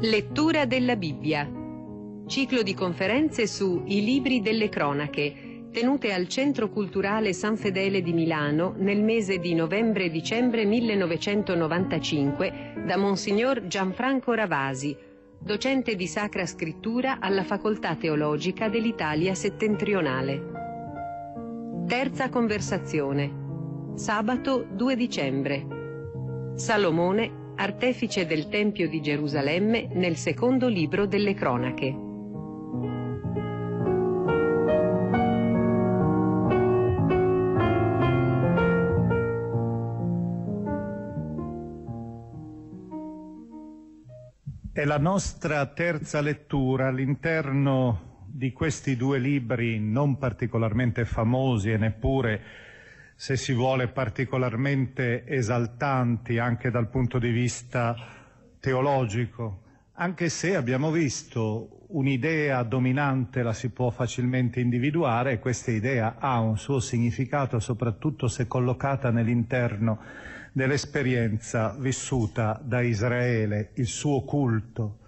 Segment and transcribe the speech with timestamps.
[0.00, 1.50] Lettura della Bibbia.
[2.28, 8.12] Ciclo di conferenze su I libri delle cronache, tenute al Centro Culturale San Fedele di
[8.12, 14.96] Milano nel mese di novembre-dicembre 1995 da Monsignor Gianfranco Ravasi,
[15.36, 20.44] docente di Sacra Scrittura alla Facoltà Teologica dell'Italia Settentrionale.
[21.88, 23.94] Terza conversazione.
[23.96, 25.66] Sabato 2 dicembre.
[26.54, 32.06] Salomone, artefice del Tempio di Gerusalemme nel secondo libro delle cronache.
[44.72, 52.40] È la nostra terza lettura all'interno di questi due libri non particolarmente famosi e neppure,
[53.20, 57.96] se si vuole, particolarmente esaltanti anche dal punto di vista
[58.60, 59.62] teologico,
[59.94, 66.38] anche se abbiamo visto un'idea dominante la si può facilmente individuare e questa idea ha
[66.38, 69.98] un suo significato soprattutto se collocata nell'interno
[70.52, 74.98] dell'esperienza vissuta da Israele, il suo culto,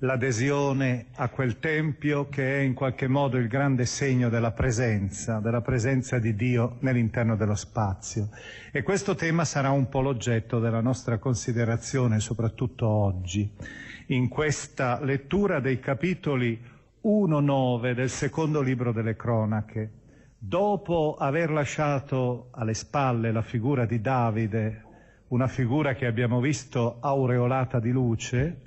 [0.00, 5.60] l'adesione a quel Tempio che è in qualche modo il grande segno della presenza, della
[5.60, 8.28] presenza di Dio nell'interno dello spazio.
[8.72, 13.50] E questo tema sarà un po' l'oggetto della nostra considerazione, soprattutto oggi,
[14.06, 16.58] in questa lettura dei capitoli
[17.04, 19.90] 1-9 del secondo libro delle cronache.
[20.38, 24.84] Dopo aver lasciato alle spalle la figura di Davide,
[25.28, 28.62] una figura che abbiamo visto aureolata di luce,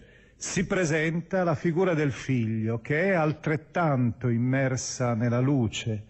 [0.45, 6.03] si presenta la figura del figlio che è altrettanto immersa nella luce,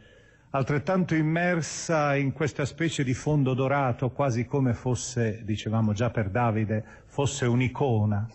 [0.50, 6.84] altrettanto immersa in questa specie di fondo dorato, quasi come fosse, dicevamo già per Davide,
[7.06, 8.28] fosse un'icona.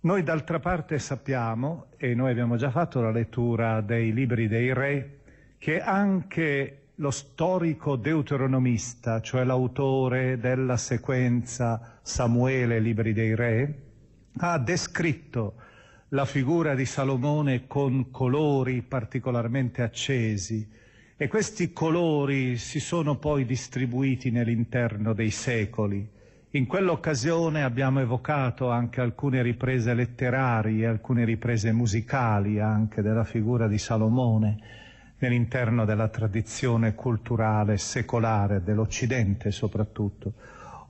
[0.00, 5.18] Noi d'altra parte sappiamo, e noi abbiamo già fatto la lettura dei libri dei re,
[5.58, 13.89] che anche lo storico deuteronomista, cioè l'autore della sequenza Samuele, Libri dei Re,
[14.42, 15.54] ha descritto
[16.10, 20.66] la figura di Salomone con colori particolarmente accesi
[21.14, 26.08] e questi colori si sono poi distribuiti nell'interno dei secoli.
[26.52, 33.78] In quell'occasione abbiamo evocato anche alcune riprese letterarie, alcune riprese musicali anche della figura di
[33.78, 34.58] Salomone
[35.18, 40.32] nell'interno della tradizione culturale secolare dell'Occidente soprattutto.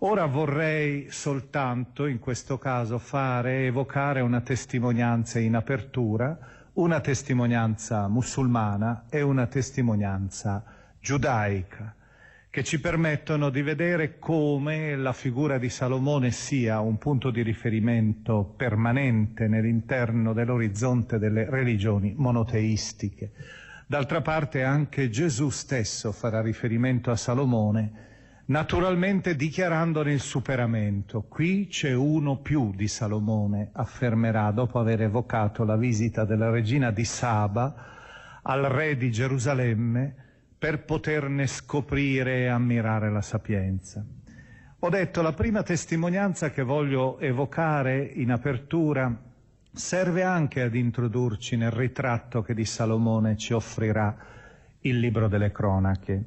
[0.03, 6.39] Ora vorrei soltanto, in questo caso, fare, evocare una testimonianza in apertura,
[6.75, 10.65] una testimonianza musulmana e una testimonianza
[10.99, 11.95] giudaica,
[12.49, 18.55] che ci permettono di vedere come la figura di Salomone sia un punto di riferimento
[18.57, 23.33] permanente nell'interno dell'orizzonte delle religioni monoteistiche.
[23.87, 28.09] D'altra parte anche Gesù stesso farà riferimento a Salomone,
[28.51, 31.23] naturalmente dichiarandone il superamento.
[31.23, 37.05] Qui c'è uno più di Salomone, affermerà dopo aver evocato la visita della regina di
[37.05, 37.75] Saba
[38.43, 40.15] al re di Gerusalemme
[40.59, 44.05] per poterne scoprire e ammirare la sapienza.
[44.81, 49.17] Ho detto la prima testimonianza che voglio evocare in apertura
[49.73, 54.17] serve anche ad introdurci nel ritratto che di Salomone ci offrirà
[54.81, 56.25] il libro delle cronache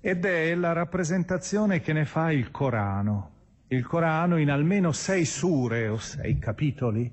[0.00, 3.30] ed è la rappresentazione che ne fa il Corano.
[3.68, 7.12] Il Corano in almeno sei sure o sei capitoli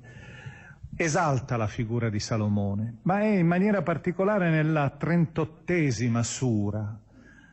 [0.95, 6.97] esalta la figura di Salomone, ma è in maniera particolare nella trentottesima sura,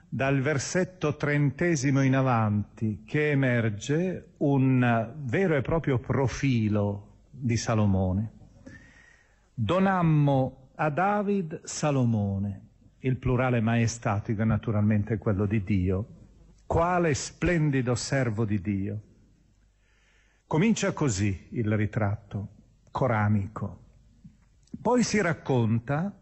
[0.08, 8.30] dal versetto trentesimo in avanti, che emerge un vero e proprio profilo di Salomone.
[9.54, 12.61] Donammo a David Salomone,
[13.04, 16.06] il plurale maestatico è naturalmente quello di Dio,
[16.66, 19.00] quale splendido servo di Dio.
[20.46, 22.48] Comincia così il ritratto
[22.90, 23.80] coranico.
[24.80, 26.16] Poi si racconta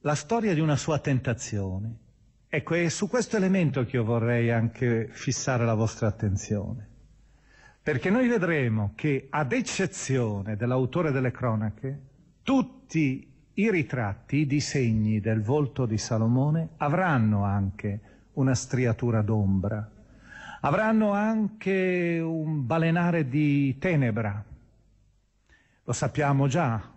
[0.00, 1.96] la storia di una sua tentazione.
[2.48, 6.86] Ecco, è su questo elemento che io vorrei anche fissare la vostra attenzione.
[7.82, 12.00] Perché noi vedremo che, ad eccezione dell'autore delle cronache,
[12.42, 18.00] tutti i ritratti, i disegni del volto di Salomone avranno anche
[18.34, 19.90] una striatura d'ombra,
[20.60, 24.44] avranno anche un balenare di tenebra,
[25.82, 26.88] lo sappiamo già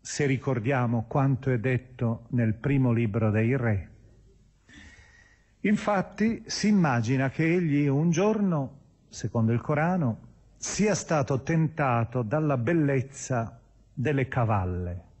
[0.00, 3.90] se ricordiamo quanto è detto nel primo libro dei re.
[5.60, 8.78] Infatti si immagina che egli un giorno,
[9.08, 10.18] secondo il Corano,
[10.56, 13.58] sia stato tentato dalla bellezza
[13.92, 15.12] delle cavalle.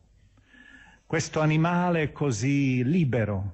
[1.14, 3.52] Questo animale così libero,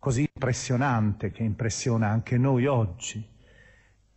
[0.00, 3.24] così impressionante che impressiona anche noi oggi.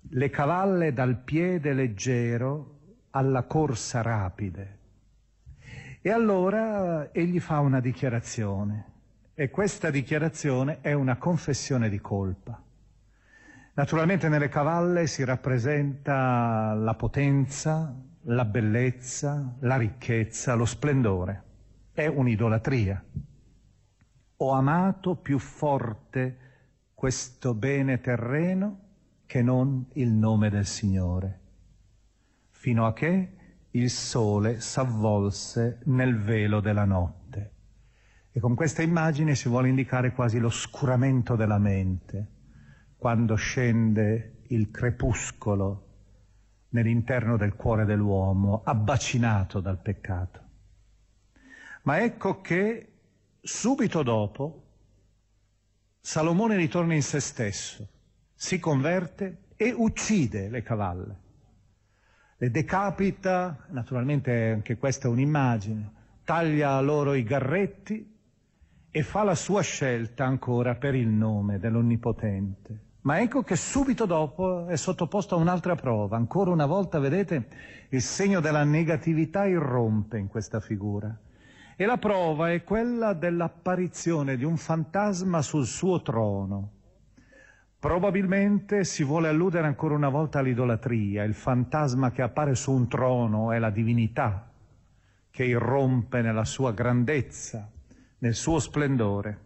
[0.10, 2.80] Le cavalle dal piede leggero
[3.12, 4.80] alla corsa rapide.
[6.02, 8.86] E allora egli fa una dichiarazione
[9.36, 12.60] e questa dichiarazione è una confessione di colpa.
[13.76, 21.52] Naturalmente nelle cavalle si rappresenta la potenza, la bellezza, la ricchezza, lo splendore.
[21.94, 23.04] È un'idolatria.
[24.38, 26.38] Ho amato più forte
[26.94, 28.80] questo bene terreno
[29.26, 31.42] che non il nome del Signore
[32.64, 33.34] fino a che
[33.72, 37.52] il sole s'avvolse nel velo della notte.
[38.32, 42.28] E con questa immagine si vuole indicare quasi l'oscuramento della mente,
[42.96, 45.88] quando scende il crepuscolo
[46.70, 50.43] nell'interno del cuore dell'uomo, abbacinato dal peccato.
[51.84, 52.92] Ma ecco che
[53.42, 54.62] subito dopo
[56.00, 57.88] Salomone ritorna in se stesso,
[58.34, 61.22] si converte e uccide le cavalle
[62.44, 65.92] le decapita, naturalmente anche questa è un'immagine,
[66.26, 68.12] taglia loro i garretti
[68.92, 72.82] e fa la sua scelta ancora per il nome dell'Onnipotente.
[73.04, 76.18] Ma ecco che subito dopo è sottoposto a un'altra prova.
[76.18, 77.48] Ancora una volta, vedete,
[77.90, 81.18] il segno della negatività irrompe in questa figura.
[81.76, 86.72] E la prova è quella dell'apparizione di un fantasma sul suo trono.
[87.80, 93.52] Probabilmente si vuole alludere ancora una volta all'idolatria, il fantasma che appare su un trono
[93.52, 94.50] è la divinità
[95.30, 97.70] che irrompe nella sua grandezza,
[98.20, 99.40] nel suo splendore.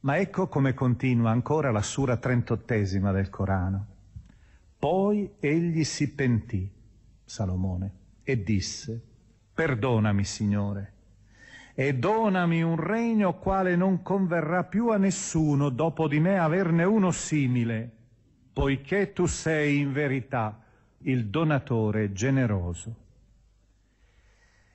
[0.00, 3.86] Ma ecco come continua ancora la sura trentottesima del Corano.
[4.78, 6.70] Poi egli si pentì,
[7.24, 7.92] Salomone,
[8.22, 9.02] e disse,
[9.52, 10.93] perdonami, Signore,
[11.76, 17.10] e donami un regno quale non converrà più a nessuno dopo di me averne uno
[17.10, 17.90] simile,
[18.52, 20.62] poiché tu sei in verità
[20.98, 22.94] il donatore generoso.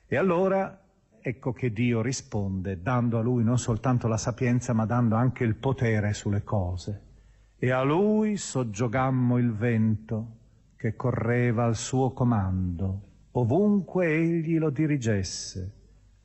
[0.06, 0.78] E allora
[1.22, 5.54] ecco che Dio risponde dando a lui non soltanto la sapienza ma dando anche il
[5.54, 7.08] potere sulle cose.
[7.56, 10.36] E a lui soggiogammo il vento
[10.76, 13.00] che correva al suo comando,
[13.32, 15.78] ovunque egli lo dirigesse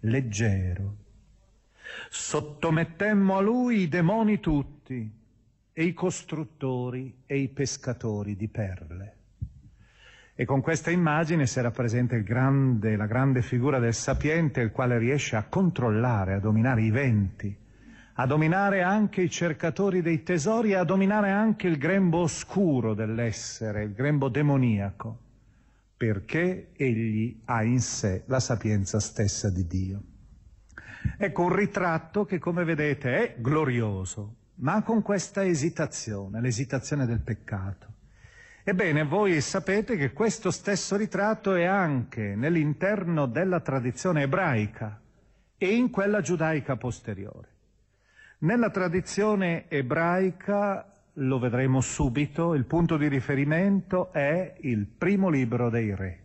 [0.06, 0.96] leggero.
[2.10, 5.24] Sottomettemmo a lui i demoni tutti,
[5.78, 9.14] e i costruttori e i pescatori di perle.
[10.34, 15.36] E con questa immagine si rappresenta grande, la grande figura del sapiente, il quale riesce
[15.36, 17.58] a controllare, a dominare i venti,
[18.14, 23.84] a dominare anche i cercatori dei tesori e a dominare anche il grembo oscuro dell'essere,
[23.84, 25.24] il grembo demoniaco
[25.98, 30.02] perché egli ha in sé la sapienza stessa di Dio.
[31.18, 37.94] Ecco un ritratto che, come vedete, è glorioso, ma con questa esitazione, l'esitazione del peccato.
[38.64, 45.00] Ebbene, voi sapete che questo stesso ritratto è anche nell'interno della tradizione ebraica
[45.58, 47.50] e in quella giudaica posteriore.
[48.40, 55.96] Nella tradizione ebraica, lo vedremo subito, il punto di riferimento è il primo libro dei
[55.96, 56.24] re,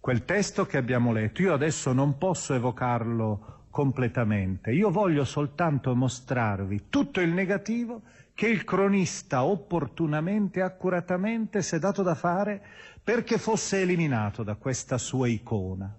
[0.00, 1.42] quel testo che abbiamo letto.
[1.42, 8.02] Io adesso non posso evocarlo completamente, io voglio soltanto mostrarvi tutto il negativo
[8.34, 12.62] che il cronista opportunamente, accuratamente si è dato da fare
[13.02, 15.92] perché fosse eliminato da questa sua icona.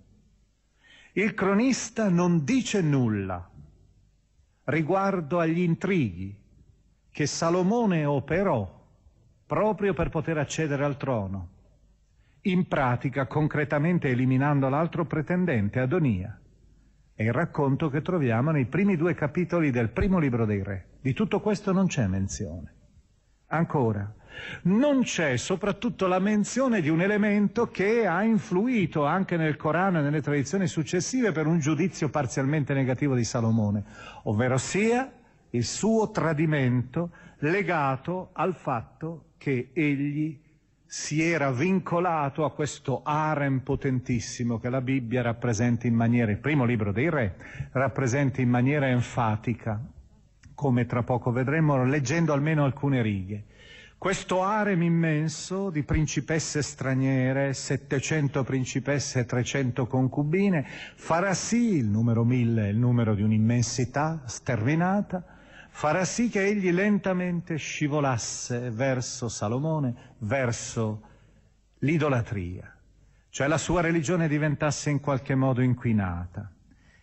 [1.13, 3.49] Il cronista non dice nulla
[4.65, 6.37] riguardo agli intrighi
[7.19, 8.81] che Salomone operò
[9.45, 11.49] proprio per poter accedere al trono,
[12.43, 16.39] in pratica concretamente eliminando l'altro pretendente, Adonia.
[17.13, 20.91] È il racconto che troviamo nei primi due capitoli del primo libro dei re.
[21.01, 22.73] Di tutto questo non c'è menzione.
[23.47, 24.15] Ancora,
[24.61, 30.03] non c'è soprattutto la menzione di un elemento che ha influito anche nel Corano e
[30.03, 33.83] nelle tradizioni successive per un giudizio parzialmente negativo di Salomone,
[34.23, 35.18] ovvero sia
[35.51, 40.39] il suo tradimento legato al fatto che egli
[40.85, 46.65] si era vincolato a questo harem potentissimo che la Bibbia rappresenta in maniera, il primo
[46.65, 47.35] libro dei re,
[47.73, 49.79] rappresenta in maniera enfatica,
[50.55, 53.45] come tra poco vedremo leggendo almeno alcune righe.
[53.99, 60.65] Questo harem immenso di principesse straniere, 700 principesse e 300 concubine,
[60.95, 65.38] farà sì, il numero mille è il numero di un'immensità sterminata,
[65.69, 71.01] farà sì che egli lentamente scivolasse verso Salomone, verso
[71.79, 72.75] l'idolatria,
[73.29, 76.51] cioè la sua religione diventasse in qualche modo inquinata.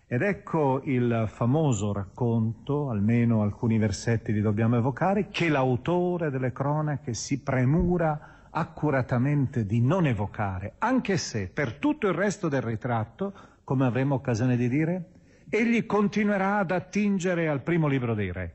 [0.09, 7.13] Ed ecco il famoso racconto, almeno alcuni versetti li dobbiamo evocare, che l'autore delle cronache
[7.13, 13.33] si premura accuratamente di non evocare, anche se per tutto il resto del ritratto,
[13.65, 15.11] come avremo occasione di dire,
[15.49, 18.55] egli continuerà ad attingere al primo libro dei re,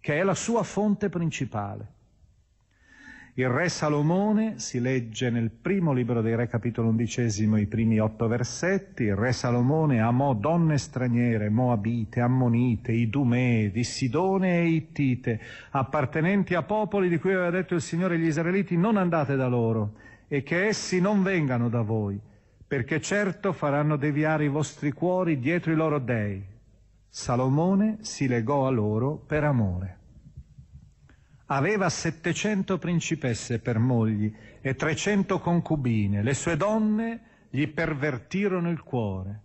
[0.00, 1.94] che è la sua fonte principale.
[3.38, 8.28] Il re Salomone, si legge nel primo libro dei re, capitolo undicesimo, i primi otto
[8.28, 15.38] versetti, il re Salomone amò donne straniere, moabite, ammonite, idumee, di Sidone e Ittite,
[15.72, 19.96] appartenenti a popoli di cui aveva detto il Signore agli israeliti, non andate da loro,
[20.28, 22.18] e che essi non vengano da voi,
[22.66, 26.44] perché certo faranno deviare i vostri cuori dietro i loro dei.
[27.08, 29.98] Salomone si legò a loro per amore.
[31.46, 36.22] Aveva 700 principesse per mogli e 300 concubine.
[36.22, 37.20] Le sue donne
[37.50, 39.42] gli pervertirono il cuore.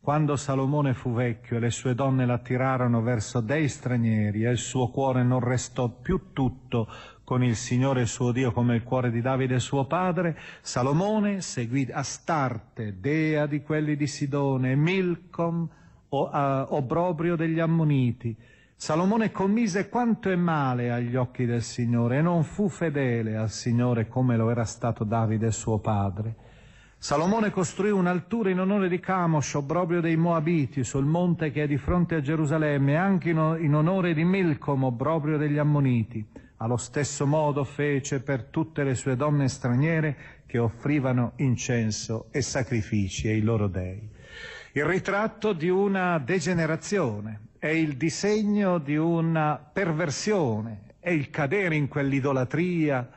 [0.00, 4.90] Quando Salomone fu vecchio e le sue donne l'attirarono verso dei stranieri e il suo
[4.90, 6.86] cuore non restò più tutto
[7.24, 13.00] con il Signore suo Dio come il cuore di Davide suo padre, Salomone seguì Astarte,
[13.00, 15.66] dea di quelli di Sidone, Milcom,
[16.10, 18.36] obrobrio degli Ammoniti,
[18.76, 24.08] Salomone commise quanto è male agli occhi del Signore e non fu fedele al Signore
[24.08, 26.36] come lo era stato Davide suo padre.
[26.98, 31.76] Salomone costruì un'altura in onore di Camosh, obbrobrio dei Moabiti, sul monte che è di
[31.76, 36.26] fronte a Gerusalemme, anche in onore di Milcom, obbrobrio degli Ammoniti.
[36.58, 43.28] Allo stesso modo fece per tutte le sue donne straniere che offrivano incenso e sacrifici
[43.28, 44.08] ai loro dei.
[44.72, 51.88] Il ritratto di una degenerazione, è il disegno di una perversione, è il cadere in
[51.88, 53.08] quell'idolatria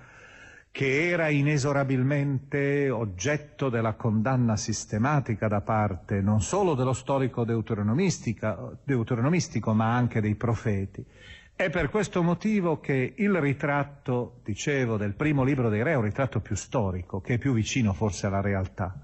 [0.72, 9.96] che era inesorabilmente oggetto della condanna sistematica da parte non solo dello storico deuteronomistico, ma
[9.96, 11.03] anche dei profeti.
[11.57, 16.03] È per questo motivo che il ritratto, dicevo, del primo libro dei re è un
[16.03, 18.95] ritratto più storico, che è più vicino forse alla realtà.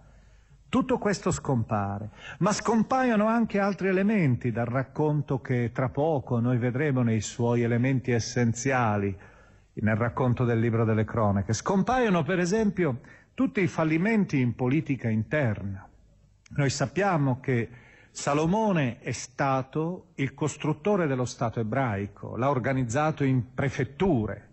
[0.69, 7.01] Tutto questo scompare, ma scompaiono anche altri elementi dal racconto che tra poco noi vedremo
[7.01, 9.17] nei suoi elementi essenziali
[9.73, 11.53] nel racconto del libro delle cronache.
[11.53, 12.99] Scompaiono per esempio
[13.33, 15.89] tutti i fallimenti in politica interna.
[16.49, 17.67] Noi sappiamo che
[18.15, 24.49] Salomone è stato il costruttore dello Stato ebraico, l'ha organizzato in prefetture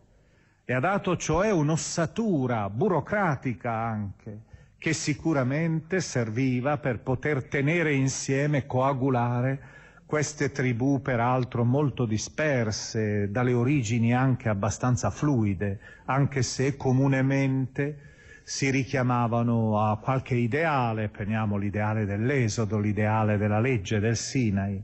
[0.65, 4.41] e ha dato cioè un'ossatura burocratica anche
[4.79, 9.61] che sicuramente serviva per poter tenere insieme, coagulare
[10.07, 18.10] queste tribù peraltro molto disperse, dalle origini anche abbastanza fluide, anche se comunemente
[18.51, 24.83] si richiamavano a qualche ideale, prendiamo l'ideale dell'Esodo, l'ideale della legge del Sinai.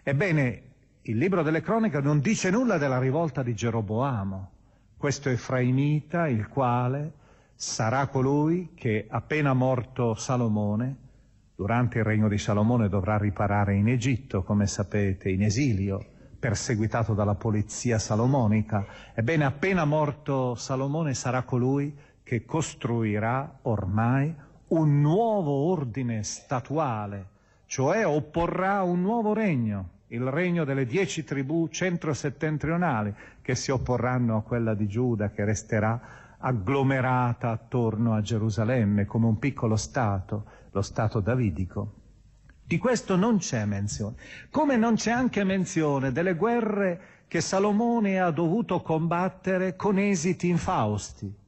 [0.00, 0.62] Ebbene,
[1.02, 4.50] il libro delle cronache non dice nulla della rivolta di Geroboamo,
[4.96, 7.14] questo Efraimita, il quale
[7.56, 10.96] sarà colui che appena morto Salomone,
[11.56, 16.00] durante il regno di Salomone dovrà riparare in Egitto, come sapete, in esilio,
[16.38, 18.86] perseguitato dalla polizia salomonica.
[19.14, 21.92] Ebbene, appena morto Salomone sarà colui
[22.30, 24.32] che costruirà ormai
[24.68, 27.26] un nuovo ordine statuale,
[27.66, 34.42] cioè opporrà un nuovo regno, il regno delle dieci tribù centro-settentrionali che si opporranno a
[34.42, 41.18] quella di Giuda che resterà agglomerata attorno a Gerusalemme come un piccolo Stato, lo Stato
[41.18, 41.94] davidico.
[42.62, 44.14] Di questo non c'è menzione,
[44.50, 51.39] come non c'è anche menzione delle guerre che Salomone ha dovuto combattere con esiti infausti.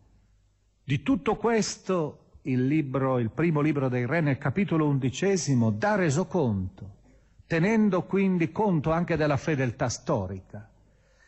[0.84, 6.90] Di tutto questo il, libro, il primo libro dei Re nel capitolo undicesimo dà resoconto,
[7.46, 10.68] tenendo quindi conto anche della fedeltà storica.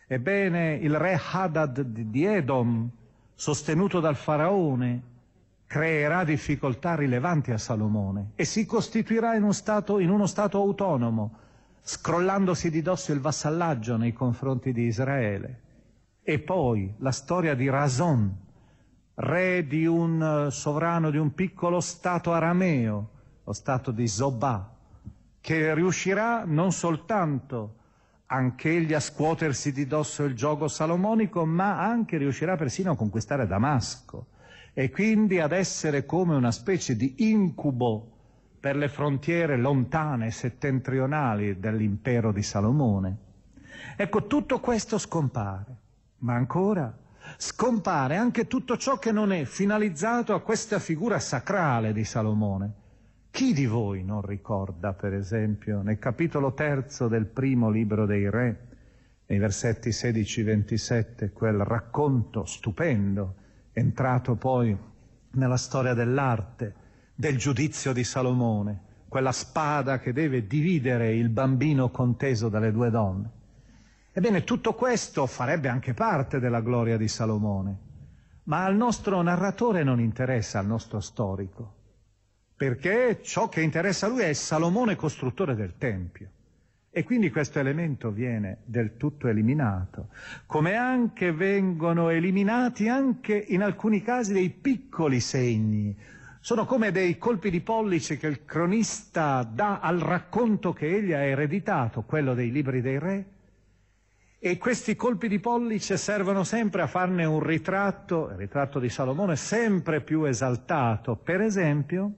[0.09, 2.91] Ebbene, il re Hadad di Edom,
[3.33, 5.03] sostenuto dal faraone,
[5.67, 11.39] creerà difficoltà rilevanti a Salomone e si costituirà in, un stato, in uno Stato autonomo,
[11.81, 15.61] scrollandosi di dosso il vassallaggio nei confronti di Israele.
[16.23, 18.44] E poi la storia di Rason,
[19.17, 23.11] re di un eh, sovrano di un piccolo Stato arameo,
[23.45, 24.73] lo Stato di Zobà,
[25.41, 27.77] che riuscirà non soltanto
[28.27, 34.27] anch'egli a scuotersi di dosso il gioco salomonico, ma anche riuscirà persino a conquistare Damasco
[34.73, 38.11] e quindi ad essere come una specie di incubo
[38.59, 43.19] per le frontiere lontane settentrionali dell'impero di Salomone.
[43.97, 45.77] Ecco, tutto questo scompare,
[46.21, 46.93] ma ancora
[47.37, 52.73] scompare anche tutto ciò che non è finalizzato a questa figura sacrale di Salomone.
[53.31, 58.69] Chi di voi non ricorda, per esempio, nel capitolo terzo del primo libro dei Re,
[59.27, 63.35] nei versetti 16-27, quel racconto stupendo
[63.73, 64.77] entrato poi
[65.33, 66.75] nella storia dell'arte,
[67.15, 73.31] del giudizio di Salomone, quella spada che deve dividere il bambino conteso dalle due donne.
[74.17, 77.79] Ebbene, tutto questo farebbe anche parte della gloria di Salomone,
[78.45, 81.75] ma al nostro narratore non interessa, al nostro storico,
[82.55, 86.31] perché ciò che interessa a lui è Salomone costruttore del Tempio.
[86.93, 90.11] E quindi questo elemento viene del tutto eliminato,
[90.47, 95.99] come anche vengono eliminati anche in alcuni casi dei piccoli segni.
[96.39, 101.25] Sono come dei colpi di pollice che il cronista dà al racconto che egli ha
[101.25, 103.33] ereditato, quello dei libri dei re,
[104.47, 109.37] e questi colpi di pollice servono sempre a farne un ritratto, il ritratto di Salomone,
[109.37, 111.17] sempre più esaltato.
[111.17, 112.13] Per esempio,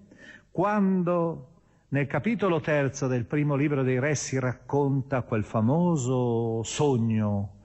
[0.51, 1.51] quando
[1.91, 7.59] nel capitolo terzo del primo libro dei Re si racconta quel famoso sogno,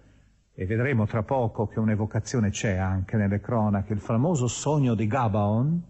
[0.54, 5.82] e vedremo tra poco che un'evocazione c'è anche nelle cronache, il famoso sogno di Gabaon.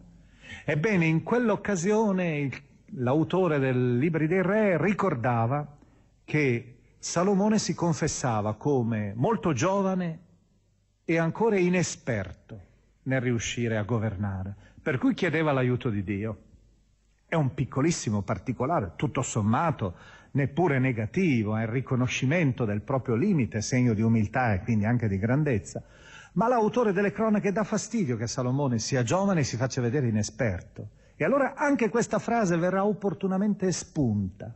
[0.63, 2.49] Ebbene, in quell'occasione
[2.91, 5.75] l'autore del Libri dei Re ricordava
[6.23, 10.19] che Salomone si confessava come molto giovane
[11.03, 12.59] e ancora inesperto
[13.03, 16.41] nel riuscire a governare, per cui chiedeva l'aiuto di Dio.
[17.25, 19.95] È un piccolissimo particolare, tutto sommato
[20.33, 25.17] neppure negativo, è il riconoscimento del proprio limite, segno di umiltà e quindi anche di
[25.17, 25.81] grandezza.
[26.33, 30.89] Ma l'autore delle cronache dà fastidio che Salomone sia giovane e si faccia vedere inesperto.
[31.15, 34.55] E allora anche questa frase verrà opportunamente espunta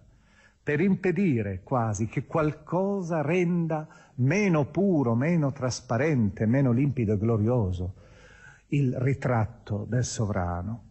[0.66, 7.94] per impedire quasi che qualcosa renda meno puro, meno trasparente, meno limpido e glorioso
[8.70, 10.84] il ritratto del sovrano.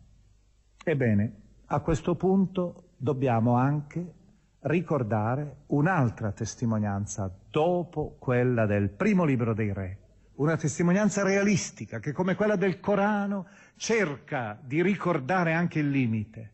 [0.84, 4.12] Ebbene, a questo punto dobbiamo anche
[4.60, 9.98] ricordare un'altra testimonianza dopo quella del primo libro dei re,
[10.34, 16.52] una testimonianza realistica che come quella del Corano cerca di ricordare anche il limite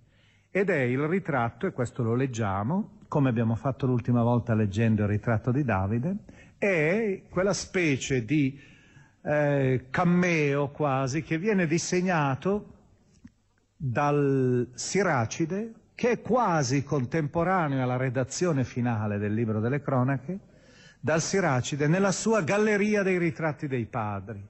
[0.50, 5.08] ed è il ritratto, e questo lo leggiamo, come abbiamo fatto l'ultima volta leggendo il
[5.08, 6.14] ritratto di Davide,
[6.56, 8.56] è quella specie di
[9.22, 12.74] eh, cammeo quasi che viene disegnato
[13.76, 20.38] dal Siracide, che è quasi contemporaneo alla redazione finale del libro delle cronache,
[21.00, 24.40] dal Siracide nella sua galleria dei ritratti dei padri,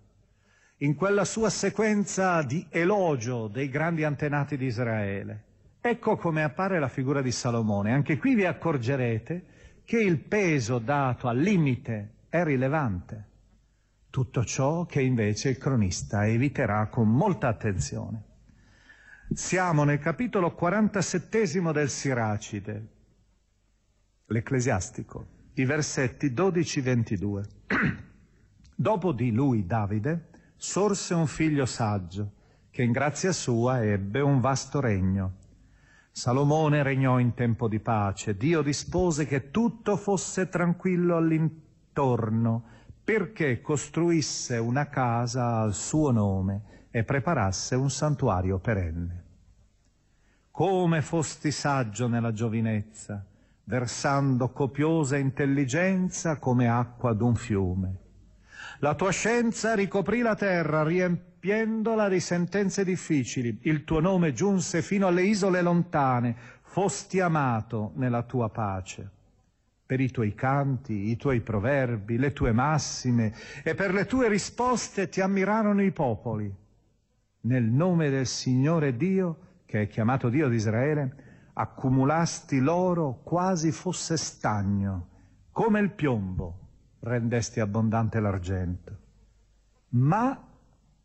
[0.79, 5.45] in quella sua sequenza di elogio dei grandi antenati di Israele.
[5.83, 7.93] Ecco come appare la figura di Salomone.
[7.93, 9.45] Anche qui vi accorgerete
[9.85, 13.29] che il peso dato al limite è rilevante.
[14.11, 18.25] Tutto ciò che invece il cronista eviterà con molta attenzione.
[19.33, 22.89] Siamo nel capitolo 47 del Siracide,
[24.27, 27.45] l'Ecclesiastico, i versetti 12-22.
[28.77, 32.33] Dopo di lui, Davide, sorse un figlio saggio,
[32.71, 35.40] che in grazia sua ebbe un vasto regno.
[36.21, 42.63] Salomone regnò in tempo di pace, Dio dispose che tutto fosse tranquillo all'intorno
[43.03, 49.25] perché costruisse una casa al suo nome e preparasse un santuario perenne.
[50.51, 53.25] Come fosti saggio nella giovinezza,
[53.65, 57.99] versando copiosa intelligenza come acqua d'un fiume.
[58.83, 63.59] La tua scienza ricoprì la terra, riempiendola di sentenze difficili.
[63.65, 69.11] Il tuo nome giunse fino alle isole lontane, fosti amato nella tua pace.
[69.85, 75.11] Per i tuoi canti, i tuoi proverbi, le tue massime e per le tue risposte
[75.11, 76.51] ti ammirarono i popoli.
[77.43, 81.17] Nel nome del Signore Dio, che è chiamato Dio di Israele,
[81.53, 85.09] accumulasti l'oro quasi fosse stagno,
[85.51, 86.60] come il piombo
[87.01, 88.97] rendesti abbondante l'argento.
[89.91, 90.49] Ma,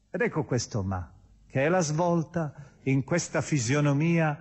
[0.10, 1.12] ed ecco questo ma,
[1.48, 2.54] che è la svolta
[2.84, 4.38] in questa fisionomia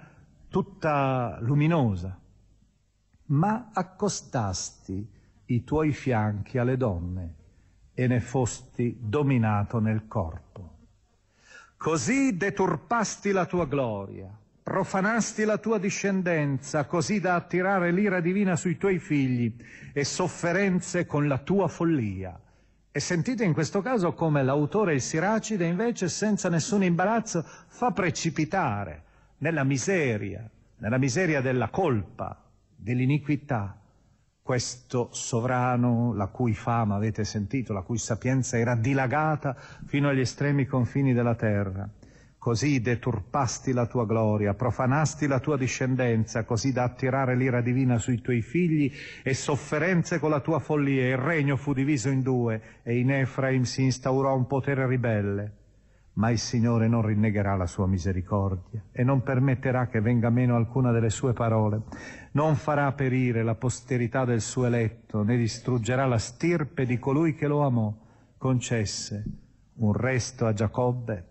[0.48, 2.18] tutta luminosa,
[3.26, 5.10] ma accostasti
[5.46, 7.34] i tuoi fianchi alle donne
[7.94, 10.72] e ne fosti dominato nel corpo.
[11.76, 18.78] Così deturpasti la tua gloria, profanasti la tua discendenza così da attirare l'ira divina sui
[18.78, 19.54] tuoi figli
[19.92, 22.40] e sofferenze con la tua follia.
[22.90, 29.02] E sentite in questo caso come l'autore il Siracide invece senza nessun imbarazzo fa precipitare
[29.38, 30.48] nella miseria,
[30.78, 32.42] nella miseria della colpa,
[32.74, 33.78] dell'iniquità,
[34.40, 40.64] questo sovrano la cui fama avete sentito, la cui sapienza era dilagata fino agli estremi
[40.64, 41.86] confini della terra
[42.44, 48.20] Così deturpasti la tua gloria, profanasti la tua discendenza, così da attirare l'ira divina sui
[48.20, 51.08] tuoi figli e sofferenze con la tua follia.
[51.08, 55.52] Il regno fu diviso in due e in Efraim si instaurò un potere ribelle.
[56.16, 60.92] Ma il Signore non rinnegherà la sua misericordia e non permetterà che venga meno alcuna
[60.92, 61.80] delle sue parole.
[62.32, 67.46] Non farà perire la posterità del suo eletto, né distruggerà la stirpe di colui che
[67.46, 67.90] lo amò.
[68.36, 69.24] Concesse
[69.76, 71.28] un resto a Giacobbe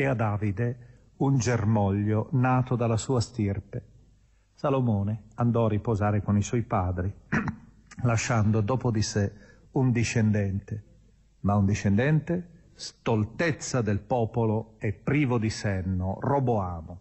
[0.00, 0.78] e a Davide
[1.18, 3.84] un germoglio nato dalla sua stirpe.
[4.54, 7.12] Salomone andò a riposare con i suoi padri,
[8.04, 9.30] lasciando dopo di sé
[9.72, 10.84] un discendente,
[11.40, 17.00] ma un discendente stoltezza del popolo e privo di senno, Roboamo,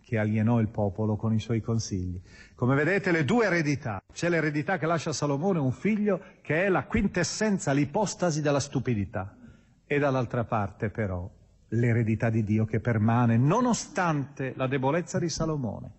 [0.00, 2.22] che alienò il popolo con i suoi consigli.
[2.54, 6.84] Come vedete le due eredità, c'è l'eredità che lascia Salomone, un figlio che è la
[6.84, 9.36] quintessenza, l'ipostasi della stupidità,
[9.84, 11.28] e dall'altra parte però
[11.68, 15.90] l'eredità di Dio che permane nonostante la debolezza di Salomone,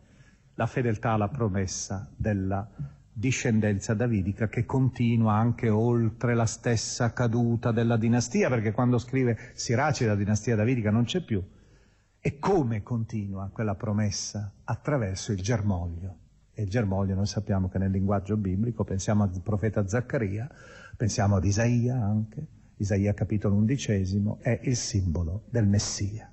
[0.56, 2.67] la fedeltà alla promessa della
[3.12, 10.06] discendenza davidica che continua anche oltre la stessa caduta della dinastia, perché quando scrive Siraci
[10.06, 11.43] la dinastia davidica non c'è più.
[12.19, 14.51] E come continua quella promessa?
[14.63, 16.17] Attraverso il germoglio.
[16.53, 20.49] E il germoglio noi sappiamo che nel linguaggio biblico, pensiamo al profeta Zaccaria,
[20.95, 22.45] pensiamo ad Isaia anche,
[22.77, 26.31] Isaia capitolo undicesimo, è il simbolo del Messia.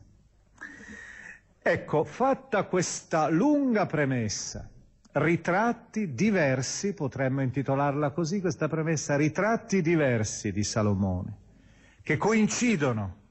[1.62, 4.68] Ecco, fatta questa lunga premessa,
[5.12, 11.36] ritratti diversi, potremmo intitolarla così questa premessa, ritratti diversi di Salomone,
[12.02, 13.22] che coincidono,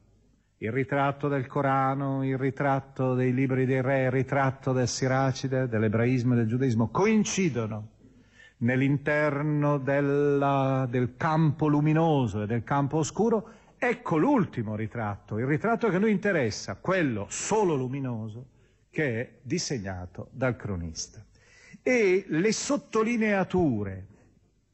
[0.58, 6.34] il ritratto del Corano, il ritratto dei libri dei re, il ritratto del Siracide, dell'ebraismo
[6.34, 7.90] e del giudaismo, coincidono
[8.64, 15.96] nell'interno della, del campo luminoso e del campo oscuro, ecco l'ultimo ritratto, il ritratto che
[15.98, 18.48] a noi interessa, quello solo luminoso,
[18.90, 21.24] che è disegnato dal cronista.
[21.82, 24.08] E le sottolineature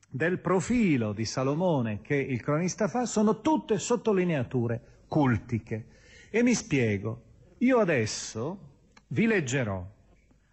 [0.08, 5.86] del profilo di Salomone che il cronista fa sono tutte sottolineature cultiche.
[6.30, 7.22] E mi spiego,
[7.60, 8.68] io adesso
[9.08, 9.84] vi leggerò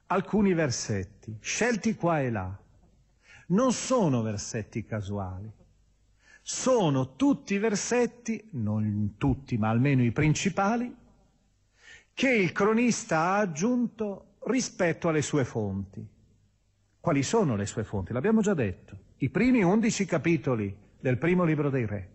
[0.07, 2.59] alcuni versetti, scelti qua e là,
[3.47, 5.51] non sono versetti casuali,
[6.43, 10.95] sono tutti versetti, non tutti ma almeno i principali,
[12.13, 16.05] che il cronista ha aggiunto rispetto alle sue fonti.
[16.99, 18.13] Quali sono le sue fonti?
[18.13, 18.97] L'abbiamo già detto.
[19.19, 22.09] I primi undici capitoli del primo libro dei re.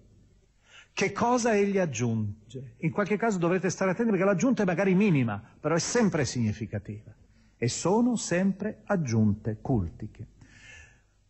[0.94, 2.74] Che cosa egli aggiunge?
[2.80, 7.14] In qualche caso dovrete stare attenti perché l'aggiunta è magari minima, però è sempre significativa.
[7.58, 10.28] E sono sempre aggiunte cultiche.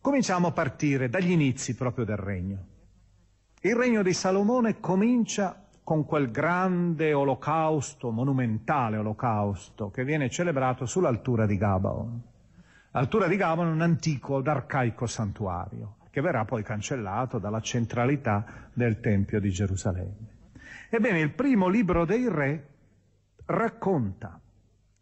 [0.02, 2.66] Cominciamo a partire dagli inizi proprio del regno.
[3.60, 11.46] Il regno di Salomone comincia con quel grande olocausto, monumentale olocausto, che viene celebrato sull'altura
[11.46, 12.20] di Gabaon.
[12.90, 18.70] L'altura di Gabaon è un antico ed arcaico santuario, che verrà poi cancellato dalla centralità
[18.72, 20.28] del Tempio di Gerusalemme.
[20.90, 22.70] Ebbene, il primo libro dei re
[23.44, 24.40] racconta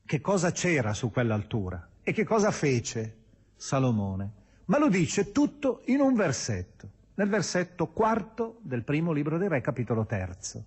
[0.05, 3.17] che cosa c'era su quell'altura e che cosa fece
[3.57, 4.40] Salomone,
[4.71, 9.61] ma lo dice tutto in un versetto, nel versetto quarto del primo libro dei Re,
[9.61, 10.65] capitolo terzo.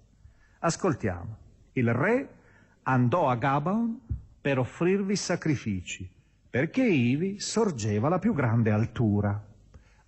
[0.59, 1.37] Ascoltiamo.
[1.71, 2.29] Il re
[2.83, 3.97] andò a Gabaon
[4.41, 6.07] per offrirvi sacrifici,
[6.49, 9.41] perché ivi sorgeva la più grande altura.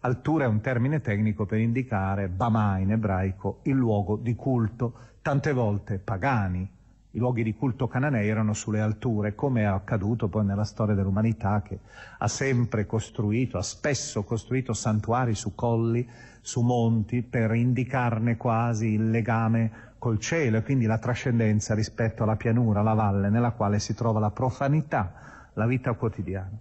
[0.02, 5.54] Altura è un termine tecnico per indicare Bama in ebraico, il luogo di culto, tante
[5.54, 6.70] volte pagani.
[7.16, 11.62] I luoghi di culto cananei erano sulle alture, come è accaduto poi nella storia dell'umanità
[11.62, 11.80] che
[12.18, 16.06] ha sempre costruito, ha spesso costruito santuari su colli,
[16.42, 22.36] su monti, per indicarne quasi il legame col cielo e quindi la trascendenza rispetto alla
[22.36, 26.58] pianura, alla valle nella quale si trova la profanità, la vita quotidiana.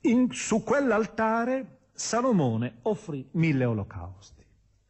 [0.00, 4.35] In, su quell'altare Salomone offrì mille olocausti.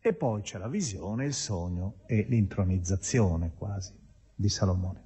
[0.06, 3.92] E poi c'è la visione, il sogno e l'intronizzazione quasi
[4.36, 5.02] di Salomone.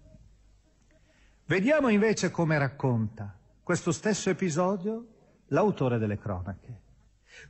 [1.46, 5.06] Vediamo invece come racconta questo stesso episodio
[5.46, 6.80] l'autore delle cronache.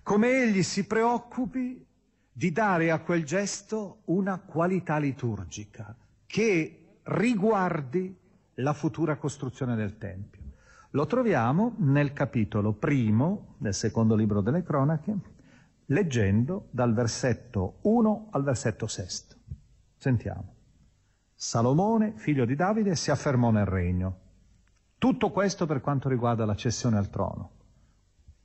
[0.04, 1.84] Come egli si preoccupi
[2.30, 5.92] di dare a quel gesto una qualità liturgica
[6.26, 8.16] che riguardi
[8.54, 10.40] la futura costruzione del Tempio.
[10.90, 15.38] Lo troviamo nel capitolo primo del secondo libro delle cronache,
[15.90, 19.07] leggendo dal versetto 1 al versetto 6.
[19.96, 20.55] Sentiamo.
[21.35, 24.18] Salomone, figlio di Davide, si affermò nel regno.
[24.98, 27.50] Tutto questo per quanto riguarda la cessione al trono.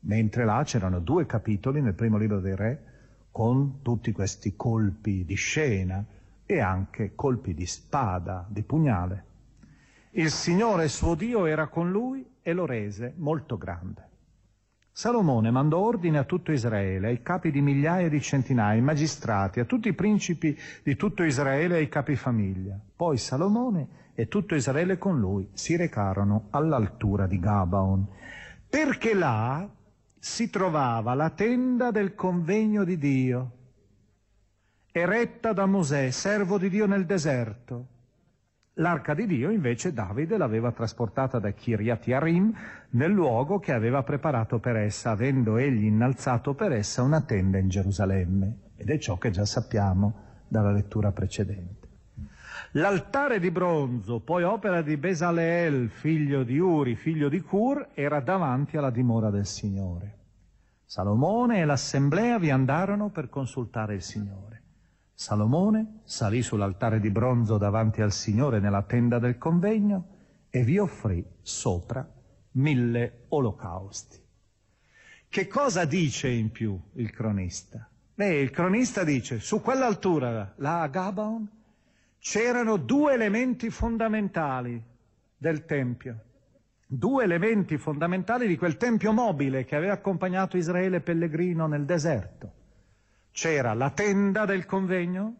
[0.01, 2.83] Mentre là c'erano due capitoli nel primo libro dei re
[3.31, 6.03] con tutti questi colpi di scena
[6.45, 9.23] e anche colpi di spada, di pugnale.
[10.11, 14.13] Il Signore suo Dio era con lui e lo rese molto grande.
[14.97, 19.65] Salomone mandò ordine a tutto Israele, ai capi di migliaia di centinaia, ai magistrati, a
[19.65, 22.79] tutti i principi di tutto Israele e ai capi famiglia.
[22.95, 28.07] Poi Salomone e tutto Israele con lui si recarono all'altura di Gabaon,
[28.69, 29.67] perché là
[30.17, 33.51] si trovava la tenda del convegno di Dio,
[34.93, 37.94] eretta da Mosè, servo di Dio nel deserto
[38.79, 42.53] L'arca di Dio invece Davide l'aveva trasportata da Kiriat Yarim
[42.91, 47.69] nel luogo che aveva preparato per essa, avendo egli innalzato per essa una tenda in
[47.69, 48.57] Gerusalemme.
[48.75, 51.87] Ed è ciò che già sappiamo dalla lettura precedente.
[52.71, 58.75] L'altare di bronzo, poi opera di Besaleel, figlio di Uri, figlio di Cur, era davanti
[58.75, 60.17] alla dimora del Signore.
[60.83, 64.54] Salomone e l'assemblea vi andarono per consultare il Signore.
[65.17, 70.07] Salomone salì sull'altare di bronzo davanti al Signore nella tenda del convegno
[70.49, 72.05] e vi offrì sopra
[72.51, 74.21] mille olocausti.
[75.29, 77.89] Che cosa dice in più il cronista?
[78.13, 81.49] Beh, il cronista dice, su quell'altura, là a Gabaon,
[82.19, 84.81] c'erano due elementi fondamentali
[85.37, 86.23] del Tempio,
[86.85, 92.63] due elementi fondamentali di quel Tempio mobile che aveva accompagnato Israele pellegrino nel deserto.
[93.35, 95.35] C'era la tenda del convegno,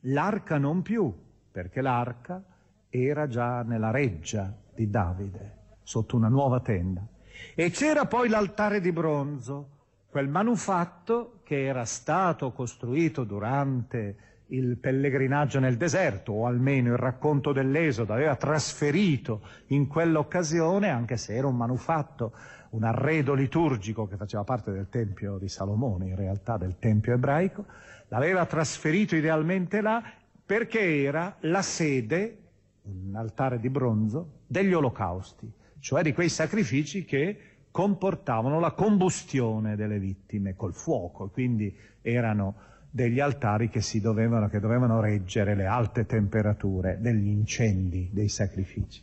[0.00, 1.14] l'arca non più,
[1.52, 2.42] perché l'arca
[2.88, 7.06] era già nella reggia di Davide, sotto una nuova tenda.
[7.54, 9.68] E c'era poi l'altare di bronzo,
[10.10, 14.16] quel manufatto che era stato costruito durante
[14.48, 21.36] il pellegrinaggio nel deserto, o almeno il racconto dell'Esodo aveva trasferito in quell'occasione, anche se
[21.36, 22.32] era un manufatto
[22.70, 27.64] un arredo liturgico che faceva parte del Tempio di Salomone, in realtà del Tempio ebraico,
[28.08, 30.02] l'aveva trasferito idealmente là
[30.44, 32.38] perché era la sede,
[32.82, 37.38] un altare di bronzo, degli olocausti, cioè di quei sacrifici che
[37.70, 45.00] comportavano la combustione delle vittime col fuoco, quindi erano degli altari che, dovevano, che dovevano
[45.00, 49.02] reggere le alte temperature degli incendi dei sacrifici.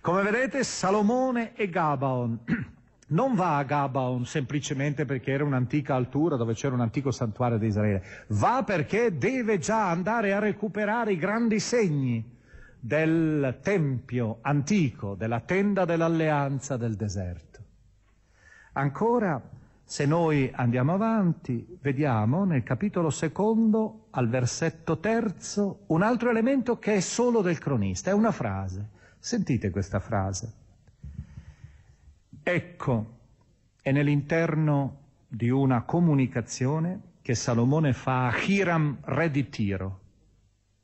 [0.00, 2.38] Come vedete Salomone e Gabaon
[3.08, 7.66] non va a Gabaon semplicemente perché era un'antica altura dove c'era un antico santuario di
[7.66, 12.32] Israele, va perché deve già andare a recuperare i grandi segni
[12.78, 17.60] del tempio antico, della tenda dell'alleanza del deserto.
[18.72, 19.40] Ancora,
[19.84, 26.94] se noi andiamo avanti, vediamo nel capitolo secondo, al versetto terzo, un altro elemento che
[26.94, 28.88] è solo del cronista, è una frase.
[29.18, 30.63] Sentite questa frase.
[32.46, 33.20] Ecco,
[33.80, 40.00] è nell'interno di una comunicazione che Salomone fa a Hiram, re di Tiro,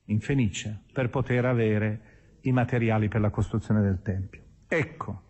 [0.07, 2.01] in Fenice, per poter avere
[2.41, 4.41] i materiali per la costruzione del Tempio.
[4.69, 5.23] Ecco,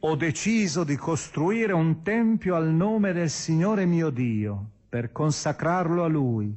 [0.00, 6.08] ho deciso di costruire un Tempio al nome del Signore mio Dio, per consacrarlo a
[6.08, 6.52] Lui,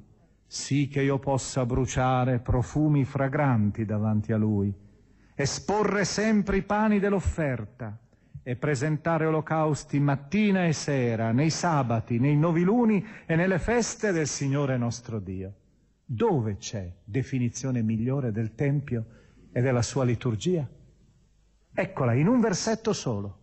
[0.47, 4.73] sì che io possa bruciare profumi fragranti davanti a Lui
[5.35, 7.99] esporre sempre i pani dell'offerta
[8.47, 14.77] e presentare olocausti mattina e sera, nei sabati, nei noviluni e nelle feste del Signore
[14.77, 15.53] nostro Dio.
[16.05, 19.05] Dove c'è definizione migliore del Tempio
[19.51, 20.63] e della sua liturgia?
[21.73, 23.39] Eccola, in un versetto solo.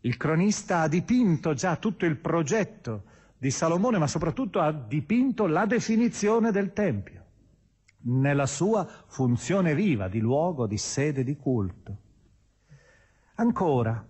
[0.00, 3.02] Il cronista ha dipinto già tutto il progetto
[3.36, 7.24] di Salomone, ma soprattutto ha dipinto la definizione del Tempio
[8.04, 11.96] nella sua funzione viva di luogo, di sede, di culto.
[13.34, 14.02] Ancora,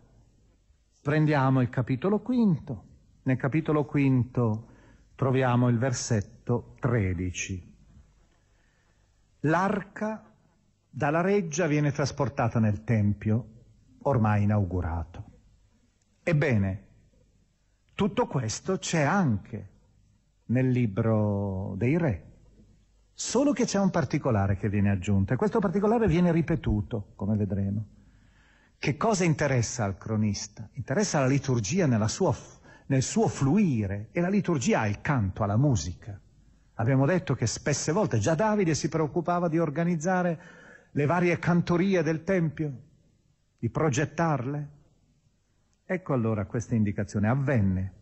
[1.01, 2.85] prendiamo il capitolo quinto.
[3.23, 4.69] Nel capitolo quinto
[5.15, 7.69] troviamo il versetto 13.
[9.41, 10.25] L'arca
[10.89, 13.47] dalla reggia viene trasportata nel Tempio,
[14.03, 15.25] ormai inaugurato.
[16.23, 16.89] Ebbene,
[17.95, 19.69] tutto questo c'è anche
[20.47, 22.27] nel libro dei re.
[23.13, 28.00] Solo che c'è un particolare che viene aggiunto e questo particolare viene ripetuto, come vedremo.
[28.81, 30.67] Che cosa interessa al cronista?
[30.73, 32.35] Interessa la liturgia sua,
[32.87, 36.19] nel suo fluire e la liturgia ha il canto, ha la musica.
[36.77, 40.41] Abbiamo detto che spesse volte già Davide si preoccupava di organizzare
[40.93, 42.73] le varie cantorie del Tempio,
[43.59, 44.69] di progettarle.
[45.85, 47.29] Ecco allora questa indicazione.
[47.29, 47.93] Avvenne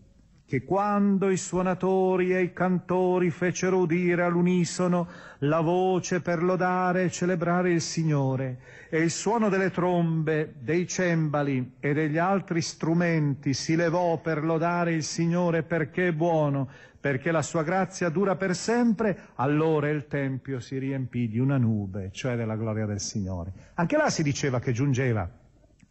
[0.49, 5.07] che quando i suonatori e i cantori fecero udire all'unisono
[5.41, 8.59] la voce per lodare e celebrare il Signore,
[8.89, 14.95] e il suono delle trombe, dei cembali e degli altri strumenti si levò per lodare
[14.95, 16.67] il Signore perché è buono,
[16.99, 22.09] perché la sua grazia dura per sempre, allora il Tempio si riempì di una nube,
[22.11, 23.53] cioè della gloria del Signore.
[23.75, 25.29] Anche là si diceva che giungeva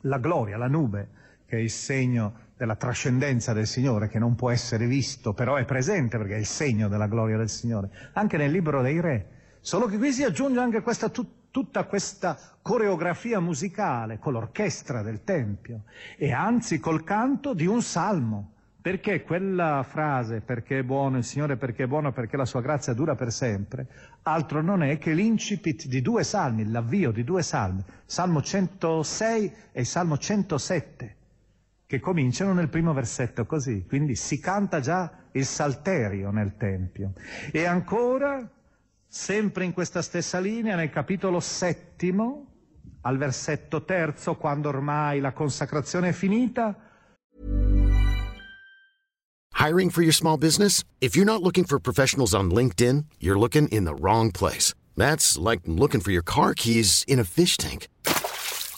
[0.02, 1.10] la gloria, la nube,
[1.46, 5.66] che è il segno della trascendenza del Signore che non può essere visto, però è
[5.66, 9.30] presente perché è il segno della gloria del Signore, anche nel libro dei re.
[9.62, 15.24] Solo che qui si aggiunge anche questa, tut, tutta questa coreografia musicale con l'orchestra del
[15.24, 15.84] Tempio
[16.18, 18.54] e anzi col canto di un salmo.
[18.82, 22.94] Perché quella frase, perché è buono il Signore, perché è buono, perché la sua grazia
[22.94, 23.88] dura per sempre,
[24.22, 29.84] altro non è che l'incipit di due salmi, l'avvio di due salmi, Salmo 106 e
[29.84, 31.17] Salmo 107
[31.88, 37.14] che cominciano nel primo versetto così, quindi si canta già il salterio nel Tempio.
[37.52, 38.46] E ancora,
[39.08, 42.46] sempre in questa stessa linea, nel capitolo settimo,
[43.02, 46.76] al versetto terzo, quando ormai la consacrazione è finita.
[49.54, 50.84] Hiring for your small business?
[51.00, 54.74] If you're not looking for professionals on LinkedIn, you're looking in the wrong place.
[54.98, 57.88] That's like looking for your car keys in a fish tank.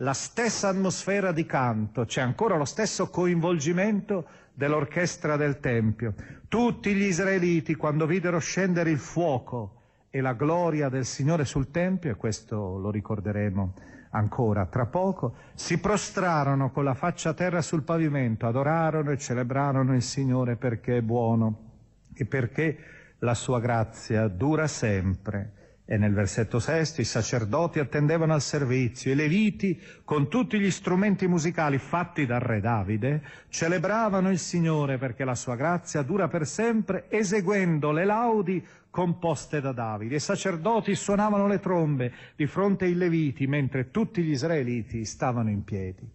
[0.00, 6.14] la stessa atmosfera di canto, c'è ancora lo stesso coinvolgimento dell'orchestra del Tempio.
[6.48, 9.76] Tutti gli israeliti, quando videro scendere il fuoco
[10.08, 13.74] e la gloria del Signore sul Tempio, e questo lo ricorderemo
[14.12, 19.94] ancora tra poco, si prostrarono con la faccia a terra sul pavimento, adorarono e celebrarono
[19.94, 21.68] il Signore perché è buono
[22.14, 22.78] e perché
[23.18, 25.59] la sua grazia dura sempre.
[25.92, 31.26] E nel versetto sesto i sacerdoti attendevano al servizio, i leviti, con tutti gli strumenti
[31.26, 37.06] musicali fatti dal re Davide, celebravano il Signore perché la sua grazia dura per sempre,
[37.10, 40.14] eseguendo le laudi composte da Davide.
[40.14, 45.64] I sacerdoti suonavano le trombe di fronte ai leviti, mentre tutti gli israeliti stavano in
[45.64, 46.08] piedi.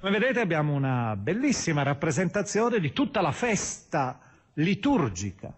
[0.00, 4.18] Come vedete abbiamo una bellissima rappresentazione di tutta la festa
[4.54, 5.54] liturgica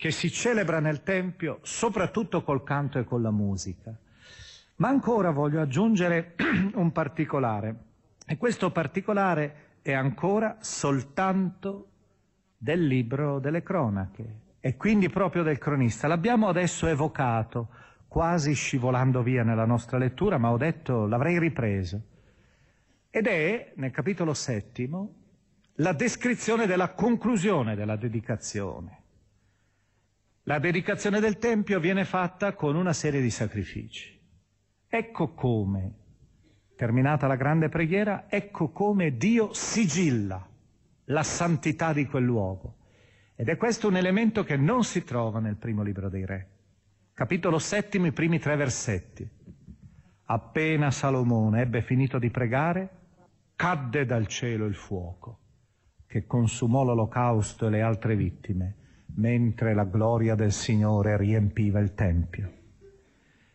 [0.00, 3.94] che si celebra nel Tempio soprattutto col canto e con la musica.
[4.76, 6.36] Ma ancora voglio aggiungere
[6.72, 7.74] un particolare,
[8.26, 11.88] e questo particolare è ancora soltanto
[12.56, 16.08] del libro delle cronache, e quindi proprio del cronista.
[16.08, 17.68] L'abbiamo adesso evocato,
[18.08, 22.00] quasi scivolando via nella nostra lettura, ma ho detto l'avrei ripreso.
[23.10, 25.14] Ed è, nel capitolo settimo,
[25.74, 28.99] la descrizione della conclusione della dedicazione.
[30.50, 34.20] La dedicazione del Tempio viene fatta con una serie di sacrifici.
[34.88, 35.94] Ecco come,
[36.74, 40.44] terminata la grande preghiera, ecco come Dio sigilla
[41.04, 42.78] la santità di quel luogo.
[43.36, 46.48] Ed è questo un elemento che non si trova nel primo libro dei Re.
[47.14, 49.30] Capitolo settimo, i primi tre versetti.
[50.24, 52.88] Appena Salomone ebbe finito di pregare,
[53.54, 55.38] cadde dal cielo il fuoco,
[56.08, 58.78] che consumò l'olocausto e le altre vittime
[59.20, 62.52] mentre la gloria del Signore riempiva il Tempio.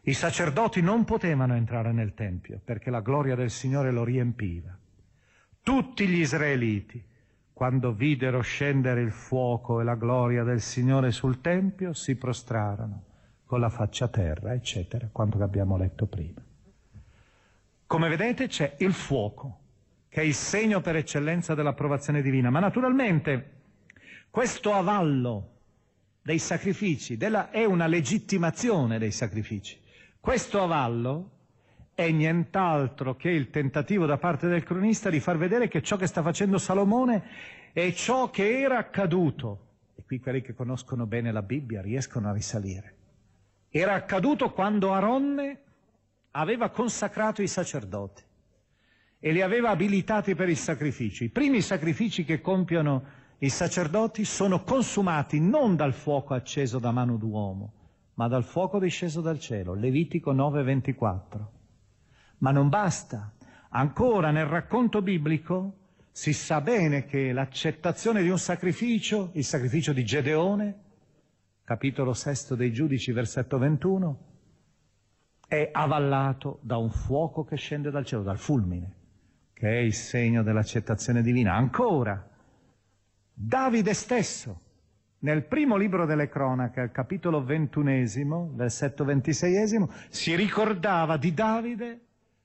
[0.01, 4.77] I sacerdoti non potevano entrare nel Tempio perché la gloria del Signore lo riempiva.
[5.63, 7.03] Tutti gli israeliti,
[7.51, 13.03] quando videro scendere il fuoco e la gloria del Signore sul Tempio, si prostrarono
[13.45, 16.43] con la faccia a terra, eccetera, quanto abbiamo letto prima.
[17.87, 19.59] Come vedete c'è il fuoco,
[20.09, 23.53] che è il segno per eccellenza dell'approvazione divina, ma naturalmente
[24.29, 25.53] questo avallo
[26.25, 29.79] dei sacrifici della, è una legittimazione dei sacrifici.
[30.19, 31.29] Questo avallo
[31.93, 36.07] è nient'altro che il tentativo da parte del cronista di far vedere che ciò che
[36.07, 37.23] sta facendo Salomone
[37.73, 39.73] è ciò che era accaduto.
[39.95, 42.95] E qui quelli che conoscono bene la Bibbia riescono a risalire.
[43.69, 45.61] Era accaduto quando Aronne
[46.31, 48.23] aveva consacrato i sacerdoti
[49.19, 51.23] e li aveva abilitati per il sacrificio.
[51.23, 57.15] I primi sacrifici che compiono i sacerdoti sono consumati non dal fuoco acceso da mano
[57.15, 57.73] d'uomo,
[58.15, 59.75] ma dal fuoco disceso dal cielo.
[59.75, 61.51] Levitico 9:24.
[62.39, 63.31] Ma non basta.
[63.69, 65.73] Ancora nel racconto biblico
[66.11, 70.79] si sa bene che l'accettazione di un sacrificio, il sacrificio di Gedeone,
[71.63, 74.19] capitolo sesto dei giudici, versetto 21,
[75.47, 78.95] è avallato da un fuoco che scende dal cielo, dal fulmine,
[79.53, 81.53] che è il segno dell'accettazione divina.
[81.53, 82.29] Ancora,
[83.37, 84.61] Davide stesso,
[85.19, 91.99] nel primo libro delle cronache, al capitolo ventunesimo, versetto ventiseiesimo, si ricordava di Davide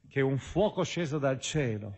[0.08, 1.96] che un fuoco sceso dal cielo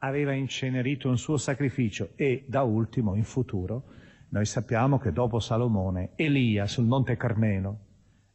[0.00, 3.84] aveva incenerito un suo sacrificio e da ultimo, in futuro,
[4.28, 7.78] noi sappiamo che dopo Salomone, Elia sul monte Carmelo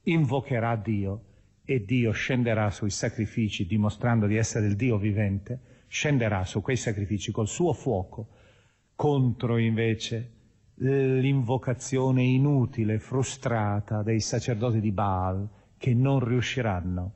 [0.03, 1.25] invocherà Dio
[1.63, 7.31] e Dio scenderà sui sacrifici dimostrando di essere il Dio vivente, scenderà su quei sacrifici
[7.31, 8.39] col suo fuoco
[9.01, 10.31] contro invece
[10.75, 17.13] l'invocazione inutile, frustrata dei sacerdoti di Baal che non riusciranno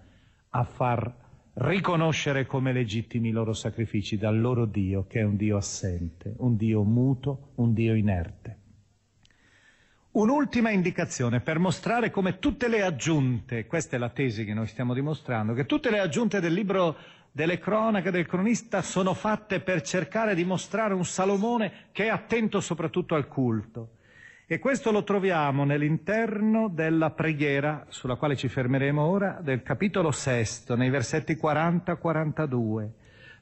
[0.49, 1.15] a far
[1.53, 6.55] riconoscere come legittimi i loro sacrifici dal loro Dio, che è un Dio assente, un
[6.57, 8.57] Dio muto, un Dio inerte.
[10.13, 14.95] Un'ultima indicazione per mostrare come tutte le aggiunte, questa è la tesi che noi stiamo
[14.95, 16.97] dimostrando, che tutte le aggiunte del libro
[17.35, 22.61] delle cronache del cronista sono fatte per cercare di mostrare un Salomone che è attento
[22.61, 23.95] soprattutto al culto.
[24.45, 30.77] E questo lo troviamo nell'interno della preghiera, sulla quale ci fermeremo ora, del capitolo sesto,
[30.77, 32.89] nei versetti 40-42,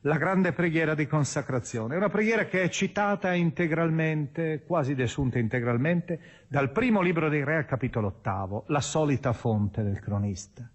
[0.01, 1.93] la grande preghiera di consacrazione.
[1.93, 7.57] È una preghiera che è citata integralmente, quasi desunta integralmente, dal primo libro dei Re
[7.57, 10.67] al capitolo ottavo, la solita fonte del cronista.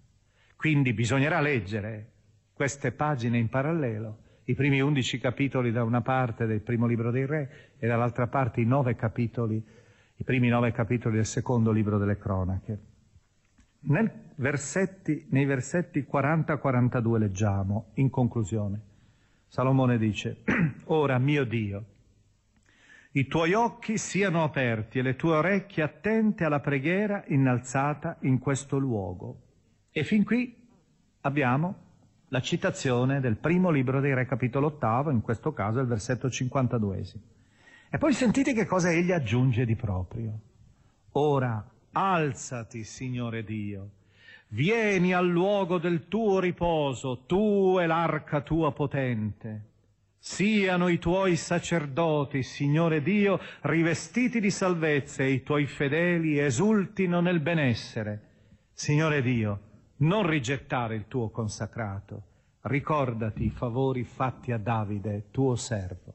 [0.55, 2.13] Quindi bisognerà leggere
[2.59, 7.25] queste pagine in parallelo, i primi undici capitoli da una parte del primo libro dei
[7.25, 9.65] re e dall'altra parte i nove capitoli,
[10.17, 12.79] i primi nove capitoli del secondo libro delle cronache.
[14.35, 18.81] Versetti, nei versetti 40-42 leggiamo, in conclusione,
[19.47, 20.43] Salomone dice,
[20.87, 21.85] ora mio Dio,
[23.13, 28.79] i tuoi occhi siano aperti e le tue orecchie attente alla preghiera innalzata in questo
[28.79, 29.43] luogo.
[29.93, 30.57] E fin qui
[31.21, 31.87] abbiamo
[32.29, 37.05] la citazione del primo libro dei Re, capitolo ottavo, in questo caso il versetto 52.
[37.91, 40.39] E poi sentite che cosa egli aggiunge di proprio.
[41.13, 43.91] Ora, alzati, Signore Dio,
[44.49, 49.65] vieni al luogo del tuo riposo, tu e l'arca tua potente.
[50.19, 57.41] Siano i tuoi sacerdoti, Signore Dio, rivestiti di salvezza e i tuoi fedeli esultino nel
[57.41, 58.23] benessere.
[58.75, 59.61] Signore Dio,
[59.99, 62.23] non rigettare il tuo consacrato.
[62.63, 66.15] Ricordati i favori fatti a Davide, tuo servo.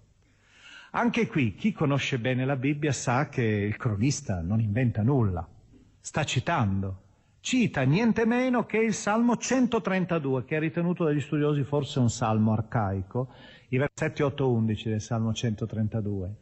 [0.92, 5.48] Anche qui chi conosce bene la Bibbia sa che il cronista non inventa nulla,
[6.00, 7.02] sta citando,
[7.40, 12.54] cita niente meno che il Salmo 132, che è ritenuto dagli studiosi forse un salmo
[12.54, 13.30] arcaico,
[13.70, 16.36] i versetti 8-11 del Salmo 132.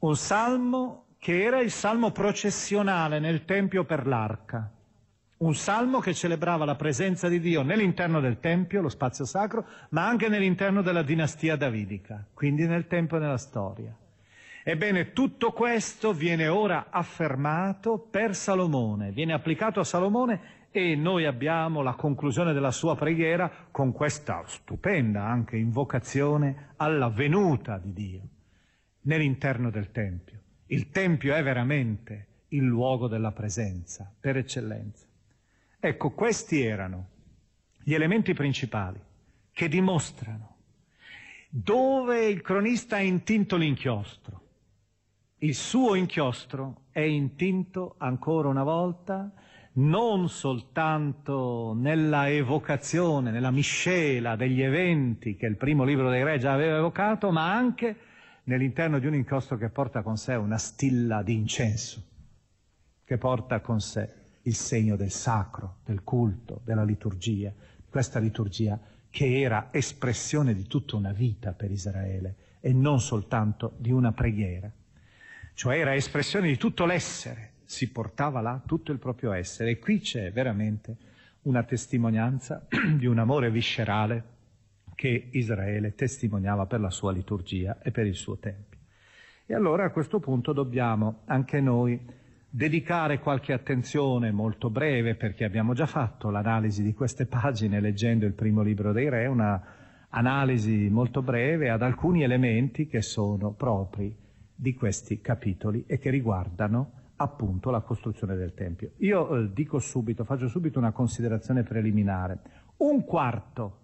[0.00, 4.68] Un salmo che era il salmo processionale nel Tempio per l'arca
[5.42, 10.06] Un salmo che celebrava la presenza di Dio nell'interno del Tempio, lo spazio sacro, ma
[10.06, 13.92] anche nell'interno della dinastia davidica, quindi nel tempo e nella storia.
[14.62, 21.82] Ebbene, tutto questo viene ora affermato per Salomone, viene applicato a Salomone e noi abbiamo
[21.82, 28.22] la conclusione della sua preghiera con questa stupenda anche invocazione alla venuta di Dio
[29.00, 30.38] nell'interno del Tempio.
[30.66, 35.10] Il Tempio è veramente il luogo della presenza per eccellenza.
[35.84, 37.08] Ecco, questi erano
[37.82, 39.00] gli elementi principali
[39.50, 40.58] che dimostrano
[41.48, 44.40] dove il cronista ha intinto l'inchiostro.
[45.38, 49.32] Il suo inchiostro è intinto ancora una volta
[49.72, 56.52] non soltanto nella evocazione, nella miscela degli eventi che il primo libro dei re già
[56.52, 57.96] aveva evocato, ma anche
[58.44, 62.04] nell'interno di un inchiostro che porta con sé una stilla di incenso,
[63.04, 67.52] che porta con sé il segno del sacro, del culto, della liturgia,
[67.88, 68.78] questa liturgia
[69.10, 74.70] che era espressione di tutta una vita per Israele e non soltanto di una preghiera,
[75.54, 80.00] cioè era espressione di tutto l'essere, si portava là tutto il proprio essere e qui
[80.00, 80.96] c'è veramente
[81.42, 82.66] una testimonianza
[82.96, 84.30] di un amore viscerale
[84.94, 88.78] che Israele testimoniava per la sua liturgia e per il suo tempio.
[89.46, 92.00] E allora a questo punto dobbiamo anche noi
[92.54, 98.34] dedicare qualche attenzione molto breve, perché abbiamo già fatto l'analisi di queste pagine leggendo il
[98.34, 99.60] primo libro dei Re, una
[100.10, 104.14] analisi molto breve ad alcuni elementi che sono propri
[104.54, 108.90] di questi capitoli e che riguardano appunto la costruzione del Tempio.
[108.98, 112.38] Io eh, dico subito, faccio subito una considerazione preliminare.
[112.78, 113.78] Un quarto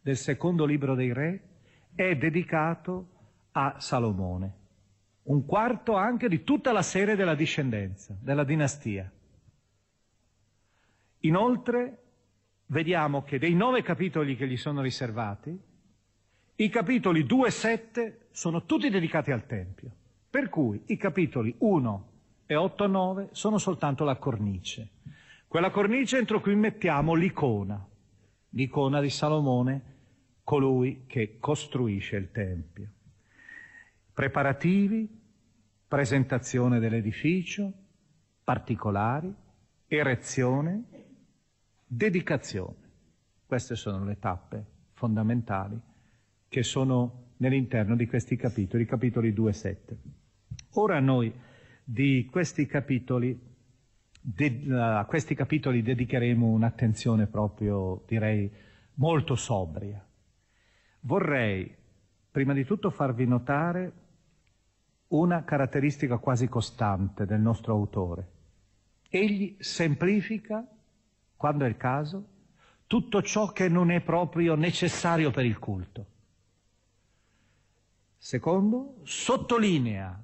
[0.00, 1.40] del secondo libro dei Re
[1.92, 3.08] è dedicato
[3.50, 4.60] a Salomone
[5.24, 9.10] un quarto anche di tutta la serie della discendenza, della dinastia.
[11.20, 11.98] Inoltre
[12.66, 15.56] vediamo che dei nove capitoli che gli sono riservati,
[16.56, 19.90] i capitoli 2 e 7 sono tutti dedicati al Tempio,
[20.28, 22.10] per cui i capitoli 1
[22.46, 24.90] e 8 e 9 sono soltanto la cornice.
[25.46, 27.86] Quella cornice entro cui mettiamo l'icona,
[28.50, 29.90] l'icona di Salomone,
[30.42, 32.90] colui che costruisce il Tempio
[34.12, 35.08] preparativi,
[35.88, 37.72] presentazione dell'edificio,
[38.44, 39.34] particolari,
[39.86, 40.84] erezione,
[41.86, 42.76] dedicazione.
[43.46, 45.78] Queste sono le tappe fondamentali
[46.48, 49.98] che sono nell'interno di questi capitoli, capitoli 2 e 7.
[50.74, 51.32] Ora noi
[51.84, 53.38] di questi capitoli,
[54.20, 58.50] de, a questi capitoli dedicheremo un'attenzione proprio, direi,
[58.94, 60.02] molto sobria.
[61.00, 61.74] Vorrei
[62.30, 63.92] prima di tutto farvi notare
[65.12, 68.30] una caratteristica quasi costante del nostro autore.
[69.08, 70.66] Egli semplifica,
[71.36, 72.28] quando è il caso,
[72.86, 76.06] tutto ciò che non è proprio necessario per il culto.
[78.16, 80.22] Secondo, sottolinea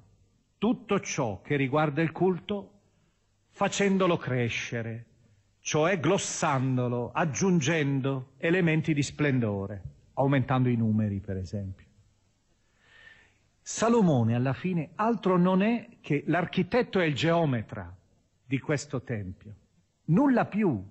[0.57, 2.71] tutto ciò che riguarda il culto
[3.49, 5.05] facendolo crescere,
[5.59, 9.81] cioè glossandolo, aggiungendo elementi di splendore,
[10.13, 11.88] aumentando i numeri per esempio.
[13.71, 17.95] Salomone alla fine altro non è che l'architetto e il geometra
[18.43, 19.53] di questo tempio.
[20.05, 20.83] Nulla più.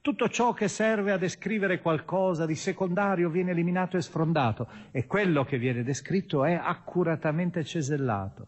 [0.00, 5.44] Tutto ciò che serve a descrivere qualcosa di secondario viene eliminato e sfrondato e quello
[5.44, 8.46] che viene descritto è accuratamente cesellato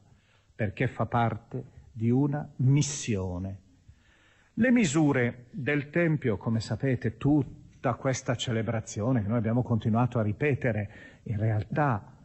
[0.54, 1.62] perché fa parte
[1.92, 3.58] di una missione.
[4.54, 11.20] Le misure del Tempio, come sapete, tutta questa celebrazione che noi abbiamo continuato a ripetere,
[11.24, 12.16] in realtà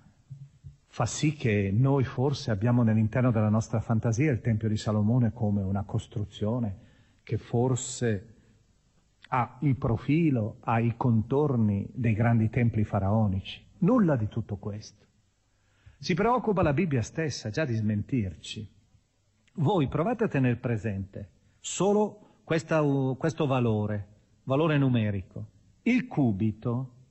[0.93, 5.63] fa sì che noi forse abbiamo nell'interno della nostra fantasia il Tempio di Salomone come
[5.63, 6.77] una costruzione
[7.23, 8.35] che forse
[9.29, 13.65] ha il profilo, ha i contorni dei grandi templi faraonici.
[13.79, 15.03] Nulla di tutto questo.
[15.97, 18.71] Si preoccupa la Bibbia stessa già di smentirci.
[19.53, 21.29] Voi provate a tenere presente
[21.59, 22.83] solo questa,
[23.17, 24.07] questo valore,
[24.43, 25.47] valore numerico.
[25.81, 27.02] Il cubito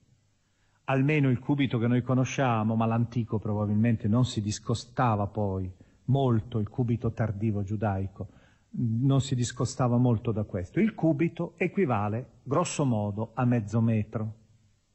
[0.85, 5.71] almeno il cubito che noi conosciamo, ma l'antico probabilmente non si discostava poi
[6.05, 8.27] molto, il cubito tardivo giudaico,
[8.75, 10.79] non si discostava molto da questo.
[10.79, 14.33] Il cubito equivale grosso modo a mezzo metro,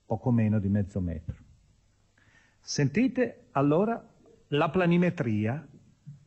[0.04, 1.36] poco meno di mezzo metro.
[2.60, 4.04] Sentite allora
[4.48, 5.66] la planimetria,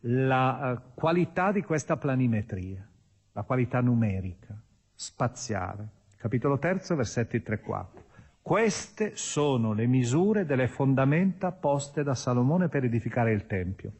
[0.02, 2.88] la uh, qualità di questa planimetria,
[3.34, 4.60] la qualità numerica,
[4.94, 6.00] spaziale.
[6.18, 8.01] Capitolo terzo, versetti 3-4.
[8.42, 13.94] Queste sono le misure delle fondamenta poste da Salomone per edificare il Tempio.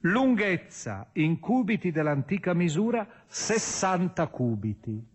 [0.00, 5.06] Lunghezza in cubiti dell'antica misura 60 cubiti,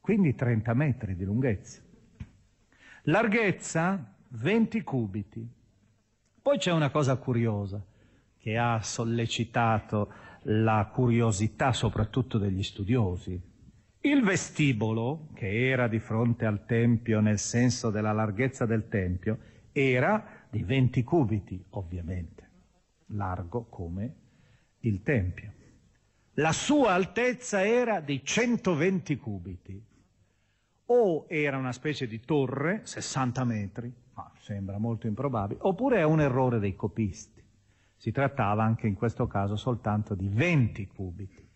[0.00, 1.80] quindi 30 metri di lunghezza.
[3.04, 5.48] Larghezza 20 cubiti.
[6.42, 7.82] Poi c'è una cosa curiosa
[8.36, 10.12] che ha sollecitato
[10.44, 13.40] la curiosità soprattutto degli studiosi.
[14.02, 19.38] Il vestibolo, che era di fronte al Tempio nel senso della larghezza del Tempio,
[19.72, 22.48] era di 20 cubiti, ovviamente,
[23.08, 24.14] largo come
[24.80, 25.52] il Tempio.
[26.34, 29.84] La sua altezza era di 120 cubiti.
[30.86, 36.22] O era una specie di torre, 60 metri, ma sembra molto improbabile, oppure è un
[36.22, 37.44] errore dei copisti.
[37.96, 41.46] Si trattava anche in questo caso soltanto di 20 cubiti.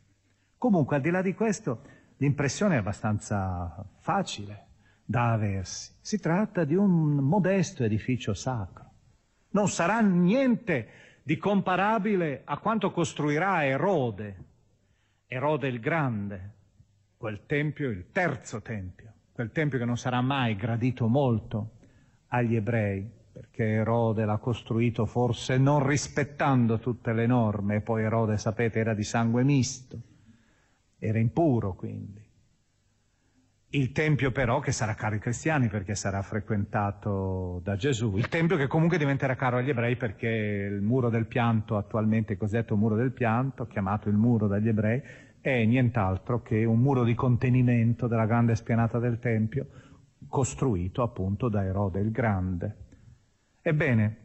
[0.59, 4.67] Comunque, al di là di questo, l'impressione è abbastanza facile
[5.05, 5.93] da aversi.
[6.01, 8.93] Si tratta di un modesto edificio sacro.
[9.51, 10.89] Non sarà niente
[11.23, 14.45] di comparabile a quanto costruirà Erode,
[15.27, 16.53] Erode il Grande,
[17.17, 21.73] quel tempio, il terzo tempio, quel tempio che non sarà mai gradito molto
[22.29, 28.39] agli ebrei, perché Erode l'ha costruito forse non rispettando tutte le norme, e poi Erode,
[28.39, 30.14] sapete, era di sangue misto,
[31.05, 32.23] era impuro quindi.
[33.71, 38.17] Il Tempio però che sarà caro ai cristiani perché sarà frequentato da Gesù.
[38.17, 42.77] Il Tempio che comunque diventerà caro agli ebrei perché il muro del pianto, attualmente cosiddetto
[42.77, 45.03] muro del pianto, chiamato il muro dagli ebrei,
[45.41, 49.67] è nient'altro che un muro di contenimento della grande spianata del Tempio,
[50.29, 52.77] costruito appunto da Erode il Grande.
[53.61, 54.17] Ebbene,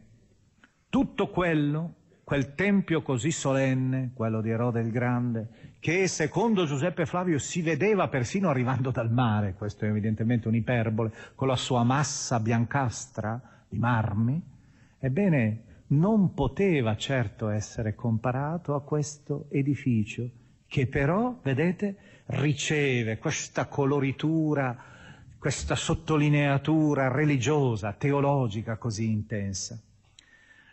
[0.88, 5.48] tutto quello, quel Tempio così solenne, quello di Erode il Grande,
[5.80, 11.48] che secondo Giuseppe Flavio si vedeva persino arrivando dal mare, questo è evidentemente un'iperbole, con
[11.48, 14.40] la sua massa biancastra di marmi,
[14.98, 20.28] ebbene non poteva certo essere comparato a questo edificio,
[20.66, 24.76] che però, vedete, riceve questa coloritura,
[25.38, 29.80] questa sottolineatura religiosa, teologica così intensa.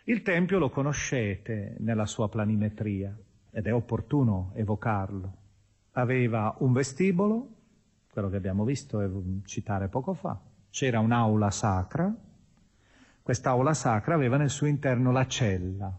[0.04, 3.18] Il Tempio lo conoscete nella sua planimetria
[3.58, 5.32] ed è opportuno evocarlo.
[5.92, 7.48] Aveva un vestibolo,
[8.08, 9.10] quello che abbiamo visto e
[9.46, 10.38] citare poco fa,
[10.70, 12.14] c'era un'aula sacra,
[13.20, 15.92] quest'aula sacra aveva nel suo interno la cella.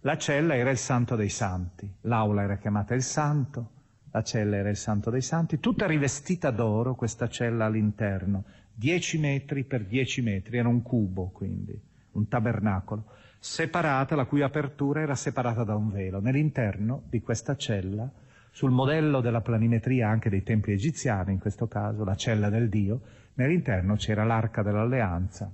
[0.00, 3.70] La cella era il santo dei santi, l'aula era chiamata il santo,
[4.10, 8.44] la cella era il santo dei santi, tutta rivestita d'oro questa cella all'interno,
[8.74, 11.80] 10 metri per 10 metri, era un cubo quindi,
[12.12, 13.04] un tabernacolo
[13.40, 16.20] separata, la cui apertura era separata da un velo.
[16.20, 18.08] Nell'interno di questa cella,
[18.52, 23.00] sul modello della planimetria anche dei templi egiziani, in questo caso la cella del Dio,
[23.34, 25.50] nell'interno c'era l'arca dell'alleanza,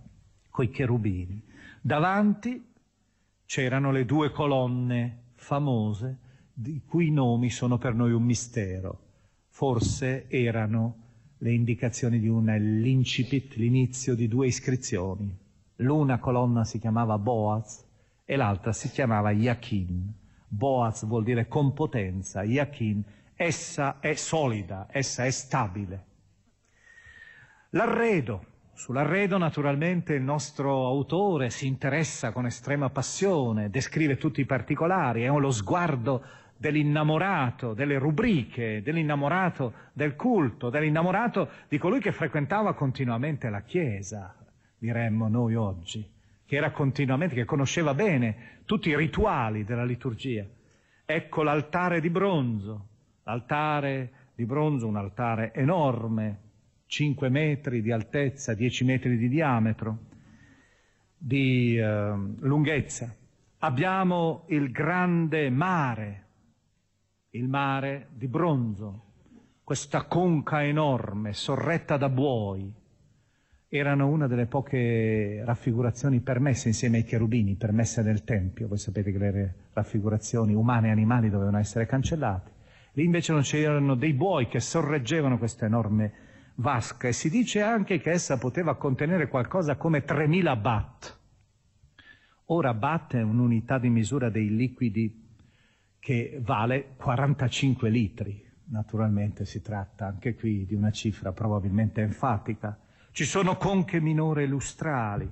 [0.50, 1.42] coi cherubini.
[1.80, 2.72] Davanti
[3.44, 6.18] c'erano le due colonne famose,
[6.52, 9.02] di cui nomi sono per noi un mistero.
[9.48, 11.04] Forse erano
[11.38, 15.45] le indicazioni di un l'incipit, l'inizio di due iscrizioni,
[15.80, 17.84] L'una colonna si chiamava Boaz
[18.24, 20.10] e l'altra si chiamava Yakin.
[20.48, 23.04] Boaz vuol dire con potenza, Yakin,
[23.34, 26.04] essa è solida, essa è stabile.
[27.70, 28.54] L'arredo.
[28.72, 35.28] Sull'arredo naturalmente il nostro autore si interessa con estrema passione, descrive tutti i particolari, è
[35.28, 36.22] lo sguardo
[36.56, 44.34] dell'innamorato, delle rubriche, dell'innamorato del culto, dell'innamorato di colui che frequentava continuamente la Chiesa,
[44.78, 46.08] diremmo noi oggi,
[46.44, 50.44] che era continuamente, che conosceva bene tutti i rituali della liturgia.
[51.04, 52.88] Ecco l'altare di bronzo,
[53.24, 56.40] l'altare di bronzo, un altare enorme,
[56.86, 59.98] 5 metri di altezza, 10 metri di diametro,
[61.16, 63.14] di eh, lunghezza.
[63.58, 66.24] Abbiamo il grande mare,
[67.30, 69.04] il mare di bronzo,
[69.64, 72.72] questa conca enorme, sorretta da buoi,
[73.68, 78.68] erano una delle poche raffigurazioni permesse insieme ai cherubini, permesse nel Tempio.
[78.68, 82.52] Voi sapete che le raffigurazioni umane e animali dovevano essere cancellate.
[82.92, 86.12] Lì invece non c'erano dei buoi che sorreggevano questa enorme
[86.56, 91.18] vasca e si dice anche che essa poteva contenere qualcosa come 3000 baht.
[92.46, 95.24] Ora baht è un'unità di misura dei liquidi
[95.98, 98.44] che vale 45 litri.
[98.68, 102.78] Naturalmente si tratta anche qui di una cifra probabilmente enfatica
[103.16, 105.26] ci sono conche minore lustrali,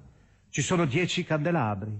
[0.49, 1.93] ci sono dieci candelabri,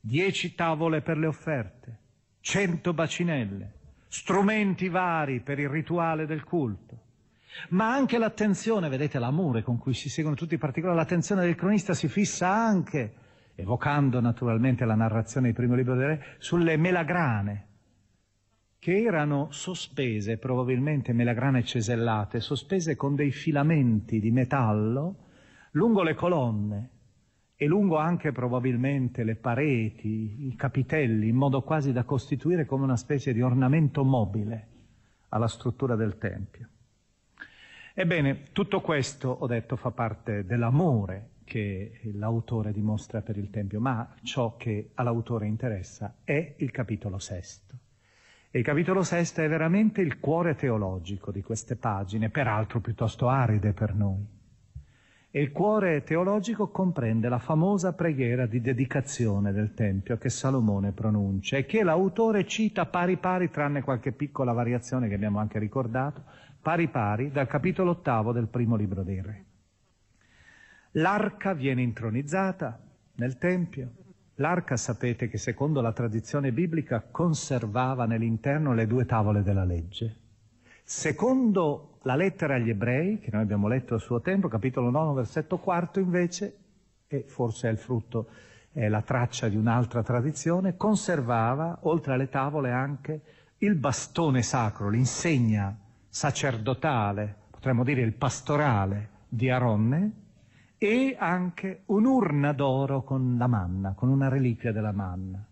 [0.00, 1.98] dieci tavole per le offerte,
[2.40, 3.74] cento bacinelle,
[4.08, 6.98] strumenti vari per il rituale del culto.
[7.68, 11.94] Ma anche l'attenzione, vedete l'amore con cui si seguono tutti i particolari, l'attenzione del cronista
[11.94, 13.14] si fissa anche,
[13.54, 17.66] evocando naturalmente la narrazione del primo libro del re, sulle melagrane,
[18.82, 25.18] che erano sospese, probabilmente melagrane cesellate, sospese con dei filamenti di metallo
[25.74, 26.90] lungo le colonne
[27.54, 32.96] e lungo anche probabilmente le pareti, i capitelli, in modo quasi da costituire come una
[32.96, 34.68] specie di ornamento mobile
[35.28, 36.68] alla struttura del Tempio.
[37.94, 44.12] Ebbene, tutto questo, ho detto, fa parte dell'amore che l'autore dimostra per il Tempio, ma
[44.24, 47.81] ciò che all'autore interessa è il capitolo sesto.
[48.54, 53.72] E il capitolo sesto è veramente il cuore teologico di queste pagine, peraltro piuttosto aride
[53.72, 54.26] per noi.
[55.30, 61.56] E il cuore teologico comprende la famosa preghiera di dedicazione del Tempio che Salomone pronuncia
[61.56, 66.22] e che l'autore cita pari pari, tranne qualche piccola variazione che abbiamo anche ricordato,
[66.60, 69.44] pari pari dal capitolo ottavo del primo libro dei Re.
[70.96, 72.78] L'arca viene intronizzata
[73.14, 73.92] nel Tempio.
[74.36, 80.16] L'arca sapete che secondo la tradizione biblica conservava nell'interno le due tavole della legge.
[80.82, 85.58] Secondo la lettera agli ebrei, che noi abbiamo letto a suo tempo, capitolo 9, versetto
[85.58, 86.56] 4 invece,
[87.06, 88.28] e forse è il frutto,
[88.72, 93.20] è la traccia di un'altra tradizione, conservava, oltre alle tavole, anche
[93.58, 95.76] il bastone sacro, l'insegna
[96.08, 100.21] sacerdotale, potremmo dire il pastorale di Aronne,
[100.84, 105.46] e anche un'urna d'oro con la manna, con una reliquia della manna.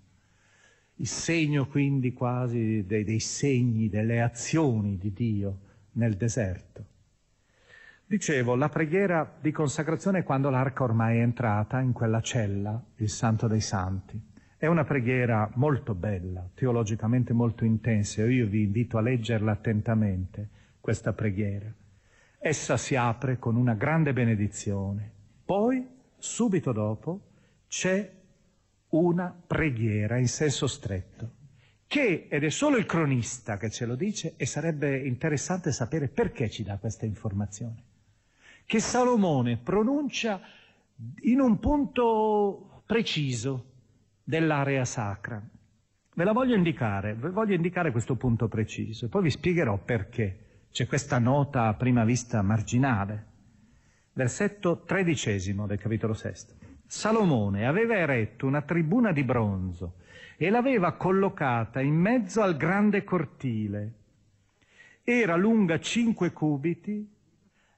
[0.96, 5.58] Il segno quindi quasi dei, dei segni, delle azioni di Dio
[5.92, 6.84] nel deserto.
[8.04, 13.08] Dicevo, la preghiera di consacrazione è quando l'arca ormai è entrata in quella cella, il
[13.08, 14.20] Santo dei Santi.
[14.56, 20.48] È una preghiera molto bella, teologicamente molto intensa, io vi invito a leggerla attentamente,
[20.80, 21.72] questa preghiera.
[22.36, 25.18] Essa si apre con una grande benedizione,
[25.50, 25.84] poi,
[26.16, 27.22] subito dopo,
[27.66, 28.08] c'è
[28.90, 31.32] una preghiera in senso stretto
[31.88, 36.48] che, ed è solo il cronista che ce lo dice, e sarebbe interessante sapere perché
[36.48, 37.82] ci dà questa informazione,
[38.64, 40.40] che Salomone pronuncia
[41.22, 43.64] in un punto preciso
[44.22, 45.42] dell'area sacra.
[46.14, 50.86] Ve la voglio indicare, voglio indicare questo punto preciso, e poi vi spiegherò perché c'è
[50.86, 53.29] questa nota a prima vista marginale.
[54.12, 56.54] Versetto tredicesimo del capitolo sesto.
[56.86, 59.94] Salomone aveva eretto una tribuna di bronzo
[60.36, 63.92] e l'aveva collocata in mezzo al grande cortile.
[65.04, 67.08] Era lunga cinque cubiti,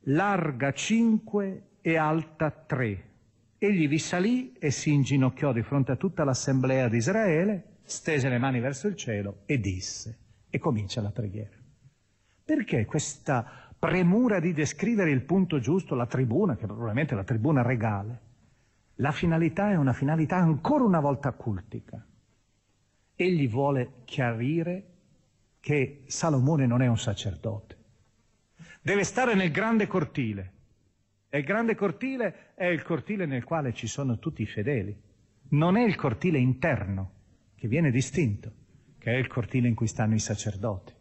[0.06, 3.10] larga cinque e alta tre.
[3.58, 8.38] Egli vi salì e si inginocchiò di fronte a tutta l'assemblea di Israele, stese le
[8.38, 10.18] mani verso il cielo e disse,
[10.48, 11.56] e comincia la preghiera.
[12.44, 17.62] Perché questa premura di descrivere il punto giusto, la tribuna, che probabilmente è la tribuna
[17.62, 18.20] regale?
[18.96, 22.06] La finalità è una finalità ancora una volta cultica
[23.22, 24.86] egli vuole chiarire
[25.60, 27.76] che Salomone non è un sacerdote.
[28.80, 30.50] Deve stare nel grande cortile.
[31.28, 34.94] E il grande cortile è il cortile nel quale ci sono tutti i fedeli.
[35.50, 37.12] Non è il cortile interno,
[37.54, 38.52] che viene distinto,
[38.98, 40.92] che è il cortile in cui stanno i sacerdoti.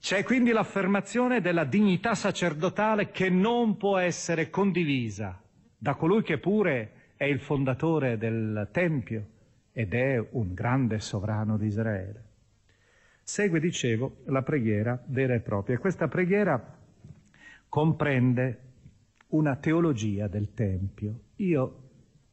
[0.00, 5.40] C'è quindi l'affermazione della dignità sacerdotale che non può essere condivisa
[5.76, 9.26] da colui che pure è il fondatore del Tempio,
[9.72, 12.24] ed è un grande sovrano di Israele.
[13.22, 15.78] Segue, dicevo, la preghiera vera e propria.
[15.78, 16.76] Questa preghiera
[17.68, 18.58] comprende
[19.28, 21.20] una teologia del Tempio.
[21.36, 21.82] Io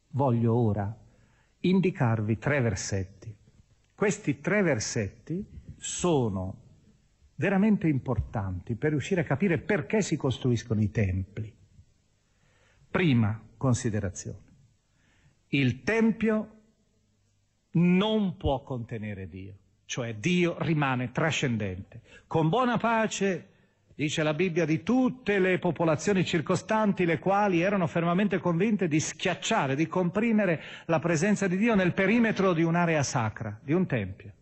[0.09, 0.97] voglio ora
[1.59, 3.35] indicarvi tre versetti.
[3.93, 5.45] Questi tre versetti
[5.77, 6.63] sono
[7.35, 11.53] veramente importanti per riuscire a capire perché si costruiscono i templi.
[12.89, 14.43] Prima considerazione.
[15.49, 16.51] Il Tempio
[17.71, 22.01] non può contenere Dio, cioè Dio rimane trascendente.
[22.25, 23.49] Con buona pace,
[23.93, 29.75] dice la Bibbia, di tutte le popolazioni circostanti, le quali erano fermamente convinte di schiacciare,
[29.75, 34.33] di comprimere la presenza di Dio nel perimetro di un'area sacra, di un tempio.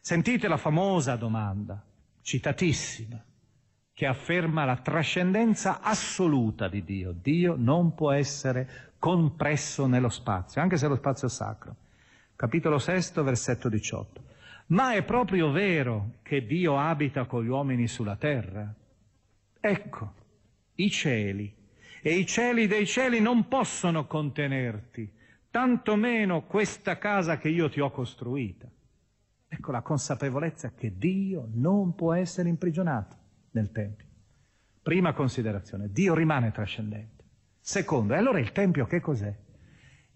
[0.00, 1.84] Sentite la famosa domanda,
[2.24, 3.22] citatissima,
[3.92, 7.12] che afferma la trascendenza assoluta di Dio.
[7.12, 11.76] Dio non può essere compresso nello spazio, anche se lo spazio è sacro
[12.36, 14.22] capitolo 6, versetto 18.
[14.66, 18.72] Ma è proprio vero che Dio abita con gli uomini sulla terra?
[19.60, 20.12] Ecco,
[20.76, 21.54] i cieli
[22.02, 25.10] e i cieli dei cieli non possono contenerti,
[25.50, 28.68] tantomeno questa casa che io ti ho costruita.
[29.56, 33.16] Ecco la consapevolezza che Dio non può essere imprigionato
[33.52, 34.08] nel Tempio.
[34.82, 37.22] Prima considerazione, Dio rimane trascendente.
[37.60, 39.32] Secondo, e allora il Tempio che cos'è?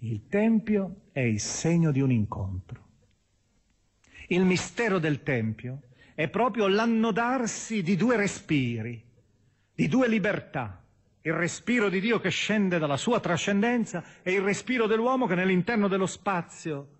[0.00, 2.86] Il Tempio è il segno di un incontro.
[4.26, 5.82] Il mistero del Tempio
[6.16, 9.00] è proprio l'annodarsi di due respiri,
[9.72, 10.84] di due libertà.
[11.20, 15.86] Il respiro di Dio che scende dalla sua trascendenza e il respiro dell'uomo che nell'interno
[15.86, 16.97] dello spazio,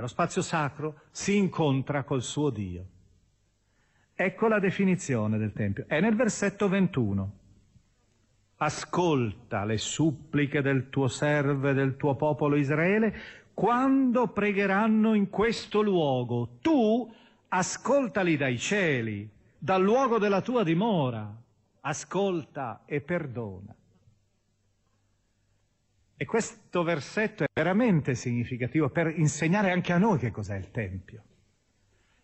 [0.00, 2.86] dello spazio sacro, si incontra col suo Dio.
[4.14, 5.84] Ecco la definizione del Tempio.
[5.86, 7.32] È nel versetto 21.
[8.56, 13.14] Ascolta le suppliche del tuo servo e del tuo popolo Israele
[13.52, 16.56] quando pregheranno in questo luogo.
[16.62, 17.14] Tu
[17.48, 19.28] ascoltali dai cieli,
[19.58, 21.30] dal luogo della tua dimora.
[21.80, 23.74] Ascolta e perdona.
[26.22, 31.22] E questo versetto è veramente significativo per insegnare anche a noi che cos'è il Tempio.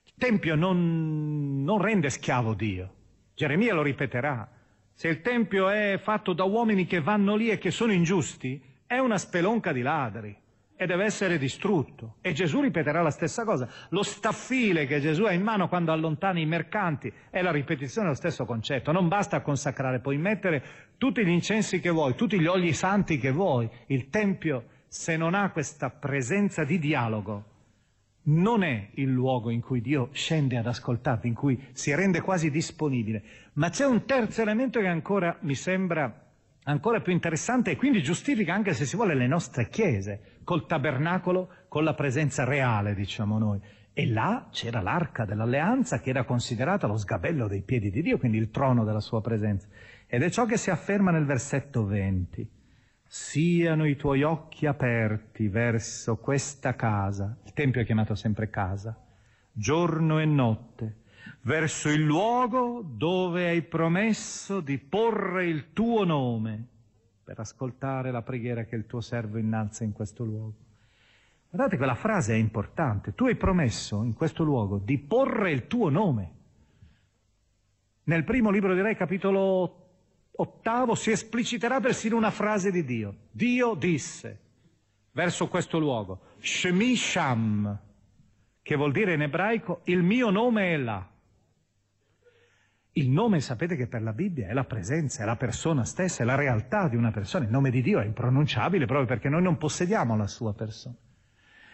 [0.04, 2.92] Il Tempio non, non rende schiavo Dio.
[3.34, 4.46] Geremia lo ripeterà.
[4.92, 8.98] Se il Tempio è fatto da uomini che vanno lì e che sono ingiusti, è
[8.98, 10.36] una spelonca di ladri
[10.76, 12.16] e deve essere distrutto.
[12.20, 13.68] E Gesù ripeterà la stessa cosa.
[13.88, 18.18] Lo staffile che Gesù ha in mano quando allontana i mercanti è la ripetizione dello
[18.18, 18.92] stesso concetto.
[18.92, 20.62] Non basta consacrare, puoi mettere
[20.98, 23.68] tutti gli incensi che vuoi, tutti gli oli santi che vuoi.
[23.86, 27.44] Il Tempio, se non ha questa presenza di dialogo,
[28.28, 32.50] non è il luogo in cui Dio scende ad ascoltarti, in cui si rende quasi
[32.50, 33.22] disponibile.
[33.54, 36.25] Ma c'è un terzo elemento che ancora mi sembra
[36.68, 41.48] ancora più interessante e quindi giustifica anche se si vuole le nostre chiese, col tabernacolo,
[41.68, 43.60] con la presenza reale, diciamo noi.
[43.92, 48.38] E là c'era l'arca dell'alleanza che era considerata lo sgabello dei piedi di Dio, quindi
[48.38, 49.66] il trono della sua presenza.
[50.06, 52.54] Ed è ciò che si afferma nel versetto 20
[53.08, 59.00] siano i tuoi occhi aperti verso questa casa, il Tempio è chiamato sempre casa,
[59.52, 60.96] giorno e notte,
[61.46, 66.66] verso il luogo dove hai promesso di porre il tuo nome
[67.22, 70.54] per ascoltare la preghiera che il tuo servo innalza in questo luogo.
[71.48, 75.68] Guardate che la frase è importante, tu hai promesso in questo luogo di porre il
[75.68, 76.34] tuo nome.
[78.04, 79.84] Nel primo libro di Re, capitolo
[80.32, 83.14] ottavo si espliciterà persino una frase di Dio.
[83.30, 84.40] Dio disse
[85.12, 87.80] verso questo luogo, Shemi Sham,
[88.62, 91.14] che vuol dire in ebraico il mio nome è là.
[92.98, 96.24] Il nome sapete che per la Bibbia è la presenza, è la persona stessa, è
[96.24, 97.44] la realtà di una persona.
[97.44, 100.96] Il nome di Dio è impronunciabile proprio perché noi non possediamo la sua persona.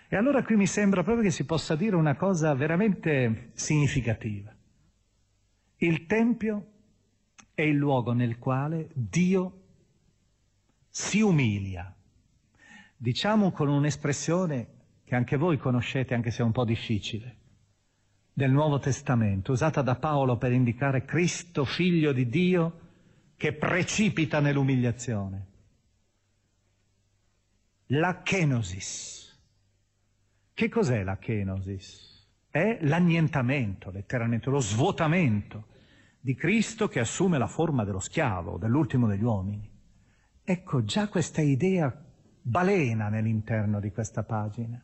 [0.08, 4.52] E allora qui mi sembra proprio che si possa dire una cosa veramente significativa.
[5.76, 6.66] Il Tempio
[7.54, 9.60] è il luogo nel quale Dio
[10.88, 11.94] si umilia.
[12.96, 14.66] Diciamo con un'espressione
[15.04, 17.36] che anche voi conoscete, anche se è un po' difficile,
[18.32, 22.80] del Nuovo Testamento, usata da Paolo per indicare Cristo, figlio di Dio,
[23.36, 25.46] che precipita nell'umiliazione.
[27.86, 29.20] La kenosis.
[30.54, 32.26] Che cos'è la kenosis?
[32.48, 35.66] È l'annientamento, letteralmente, lo svuotamento
[36.20, 39.68] di Cristo che assume la forma dello schiavo, dell'ultimo degli uomini.
[40.44, 41.94] Ecco, già questa idea
[42.40, 44.82] balena nell'interno di questa pagina.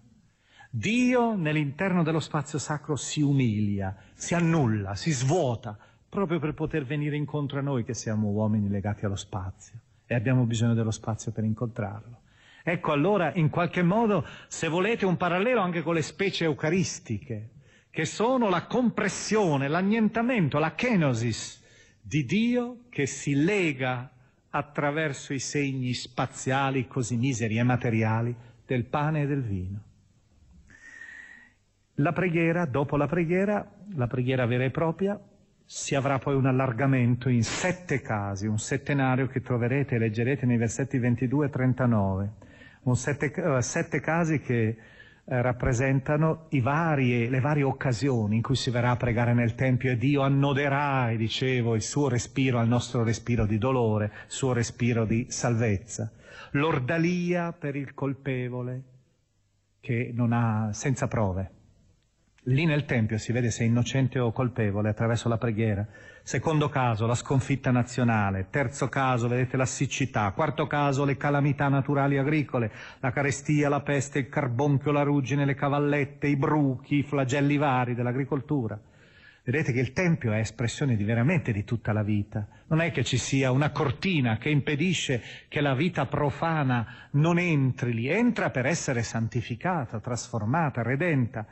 [0.70, 7.16] Dio nell'interno dello spazio sacro si umilia, si annulla, si svuota, proprio per poter venire
[7.16, 11.44] incontro a noi che siamo uomini legati allo spazio e abbiamo bisogno dello spazio per
[11.44, 12.20] incontrarlo.
[12.62, 17.50] Ecco allora, in qualche modo, se volete, un parallelo anche con le specie eucaristiche,
[17.88, 21.62] che sono la compressione, l'annientamento, la kenosis
[22.00, 24.10] di Dio che si lega
[24.50, 29.82] attraverso i segni spaziali così miseri e materiali del pane e del vino.
[32.01, 35.20] La preghiera, dopo la preghiera, la preghiera vera e propria,
[35.64, 40.59] si avrà poi un allargamento in sette casi, un settenario che troverete e leggerete nei
[40.59, 42.32] versetti 22 e 39,
[42.82, 44.76] un sette, uh, sette casi che
[45.30, 49.96] eh, rappresentano varie, le varie occasioni in cui si verrà a pregare nel Tempio e
[49.96, 55.26] Dio annoderà, dicevo, il suo respiro al nostro respiro di dolore, il suo respiro di
[55.30, 56.12] salvezza.
[56.53, 58.82] L'ordalia per il colpevole
[59.80, 61.57] che non ha, senza prove.
[62.49, 65.86] Lì nel Tempio si vede se è innocente o colpevole attraverso la preghiera.
[66.22, 68.46] Secondo caso, la sconfitta nazionale.
[68.49, 70.30] Terzo caso, vedete la siccità.
[70.30, 72.70] Quarto caso, le calamità naturali agricole.
[73.01, 77.94] La carestia, la peste, il carbonchio, la ruggine, le cavallette, i bruchi, i flagelli vari
[77.94, 78.80] dell'agricoltura.
[79.44, 82.49] Vedete che il Tempio è espressione di veramente di tutta la vita.
[82.68, 87.92] Non è che ci sia una cortina che impedisce che la vita profana non entri
[87.92, 88.09] lì.
[88.09, 91.46] Entra per essere santificata, trasformata, redenta.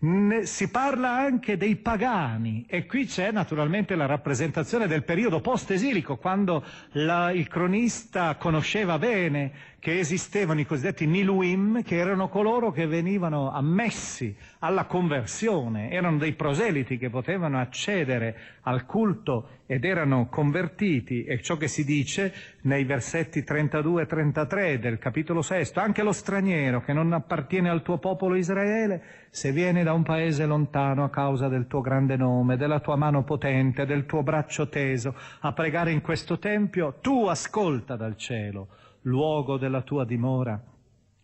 [0.00, 6.64] Si parla anche dei pagani e qui c'è naturalmente la rappresentazione del periodo post-esilico, quando
[6.92, 9.50] la, il cronista conosceva bene
[9.80, 16.32] che esistevano i cosiddetti Niluim, che erano coloro che venivano ammessi alla conversione, erano dei
[16.32, 22.82] proseliti che potevano accedere al culto ed erano convertiti, e ciò che si dice nei
[22.84, 27.98] versetti 32 e 33 del capitolo 6, anche lo straniero che non appartiene al tuo
[27.98, 32.80] popolo Israele, se viene da un paese lontano a causa del tuo grande nome, della
[32.80, 38.16] tua mano potente, del tuo braccio teso, a pregare in questo tempio, tu ascolta dal
[38.16, 38.68] cielo
[39.02, 40.62] luogo della tua dimora,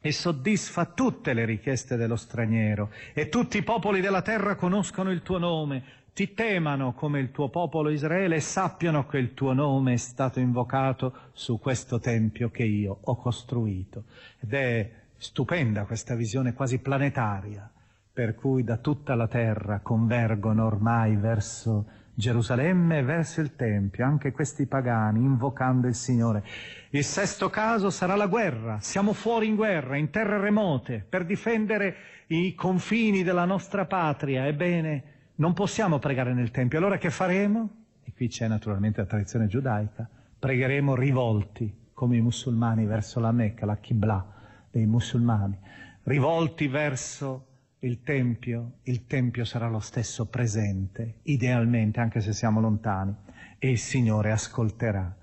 [0.01, 5.23] e soddisfa tutte le richieste dello straniero, e tutti i popoli della terra conoscono il
[5.23, 9.95] tuo nome, ti temano come il tuo popolo Israele e sappiano che il tuo nome
[9.95, 14.05] è stato invocato su questo tempio che io ho costruito.
[14.39, 17.69] Ed è stupenda questa visione quasi planetaria,
[18.13, 21.87] per cui da tutta la terra convergono ormai verso
[22.17, 26.45] Gerusalemme verso il Tempio, anche questi pagani, invocando il Signore.
[26.91, 28.79] Il sesto caso sarà la guerra.
[28.81, 31.97] Siamo fuori in guerra, in terre remote, per difendere
[32.29, 34.47] i confini della nostra patria.
[34.47, 35.03] Ebbene,
[35.37, 36.79] non possiamo pregare nel Tempio.
[36.79, 37.69] Allora che faremo?
[38.05, 40.09] E qui c'è naturalmente la tradizione giudaica.
[40.39, 44.25] Pregheremo rivolti, come i musulmani, verso la Mecca, la Qibla
[44.71, 45.59] dei musulmani,
[46.05, 47.54] rivolti verso
[47.85, 53.15] il Tempio, il Tempio sarà lo stesso presente, idealmente, anche se siamo lontani,
[53.59, 55.15] e il Signore ascolterà.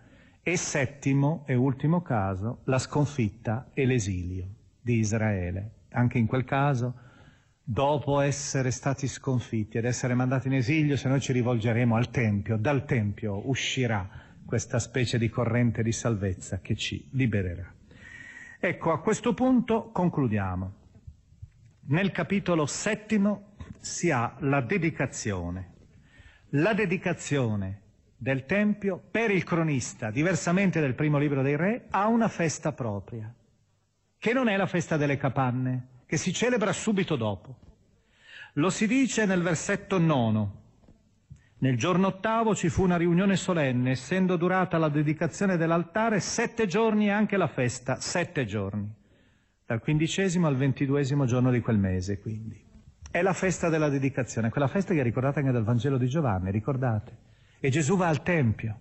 [0.44, 4.46] E settimo e ultimo caso, la sconfitta e l'esilio
[4.80, 5.72] di Israele.
[5.94, 6.94] Anche in quel caso,
[7.64, 12.58] dopo essere stati sconfitti ed essere mandati in esilio, se noi ci rivolgeremo al Tempio,
[12.58, 14.08] dal Tempio uscirà
[14.46, 17.74] questa specie di corrente di salvezza che ci libererà.
[18.60, 20.81] Ecco, a questo punto concludiamo.
[21.84, 25.74] Nel capitolo settimo si ha la dedicazione.
[26.52, 27.82] La dedicazione
[28.16, 33.34] del Tempio per il cronista, diversamente del primo libro dei re, ha una festa propria,
[34.20, 37.58] che non è la festa delle capanne, che si celebra subito dopo.
[38.54, 40.60] Lo si dice nel versetto nono.
[41.58, 47.08] Nel giorno ottavo ci fu una riunione solenne, essendo durata la dedicazione dell'altare sette giorni
[47.08, 49.00] e anche la festa sette giorni
[49.72, 52.62] dal quindicesimo al ventiduesimo giorno di quel mese, quindi.
[53.10, 56.52] È la festa della dedicazione, quella festa che è ricordata anche dal Vangelo di Giovanni,
[56.52, 57.18] ricordate?
[57.58, 58.78] E Gesù va al Tempio,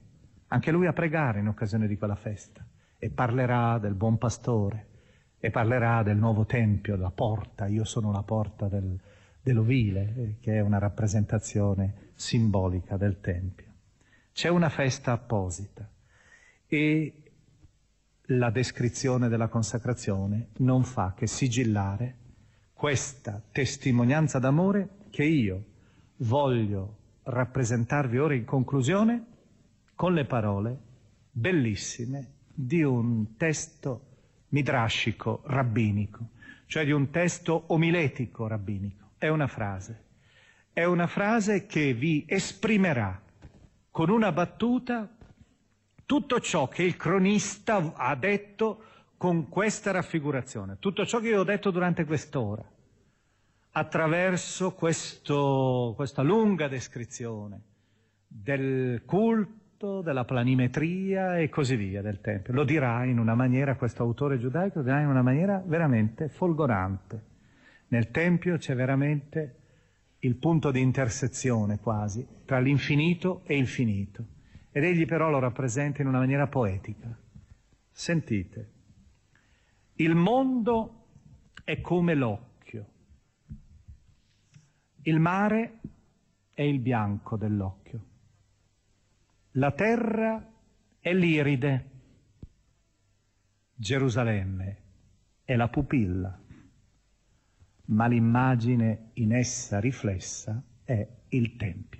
[0.48, 2.66] anche lui a pregare in occasione di quella festa,
[2.98, 4.86] e parlerà del buon pastore,
[5.38, 8.98] e parlerà del nuovo Tempio, la porta, io sono la porta del,
[9.40, 13.66] dell'ovile, eh, che è una rappresentazione simbolica del Tempio.
[14.32, 15.88] C'è una festa apposita
[16.66, 17.19] e
[18.32, 22.16] la descrizione della consacrazione non fa che sigillare
[22.72, 25.64] questa testimonianza d'amore che io
[26.18, 29.26] voglio rappresentarvi ora in conclusione
[29.94, 30.78] con le parole
[31.30, 34.06] bellissime di un testo
[34.48, 36.30] midrascico rabbinico,
[36.66, 39.10] cioè di un testo omiletico rabbinico.
[39.18, 40.04] È una frase.
[40.72, 43.20] È una frase che vi esprimerà
[43.90, 45.16] con una battuta
[46.10, 48.82] tutto ciò che il cronista ha detto
[49.16, 52.68] con questa raffigurazione, tutto ciò che io ho detto durante quest'ora,
[53.70, 57.60] attraverso questo, questa lunga descrizione
[58.26, 62.54] del culto, della planimetria e così via del Tempio.
[62.54, 67.22] Lo dirà in una maniera, questo autore giudaico, lo dirà in una maniera veramente folgorante.
[67.86, 69.58] Nel Tempio c'è veramente
[70.18, 74.38] il punto di intersezione quasi tra l'infinito e il finito
[74.72, 77.16] ed egli però lo rappresenta in una maniera poetica.
[77.90, 78.70] Sentite,
[79.94, 81.06] il mondo
[81.64, 82.86] è come l'occhio,
[85.02, 85.80] il mare
[86.54, 88.04] è il bianco dell'occhio,
[89.52, 90.48] la terra
[91.00, 91.88] è l'iride,
[93.74, 94.76] Gerusalemme
[95.42, 96.38] è la pupilla,
[97.86, 101.99] ma l'immagine in essa riflessa è il Tempio.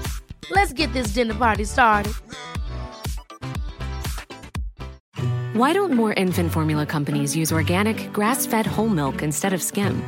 [0.51, 2.13] Let's get this dinner party started.
[5.53, 10.03] Why don't more infant formula companies use organic, grass fed whole milk instead of skim?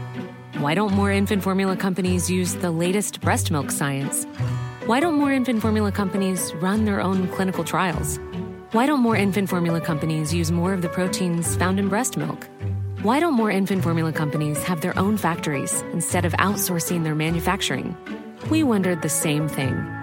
[0.57, 4.25] Why don't more infant formula companies use the latest breast milk science?
[4.85, 8.19] Why don't more infant formula companies run their own clinical trials?
[8.73, 12.49] Why don't more infant formula companies use more of the proteins found in breast milk?
[13.01, 17.95] Why don't more infant formula companies have their own factories instead of outsourcing their manufacturing?
[18.49, 20.02] We wondered the same thing.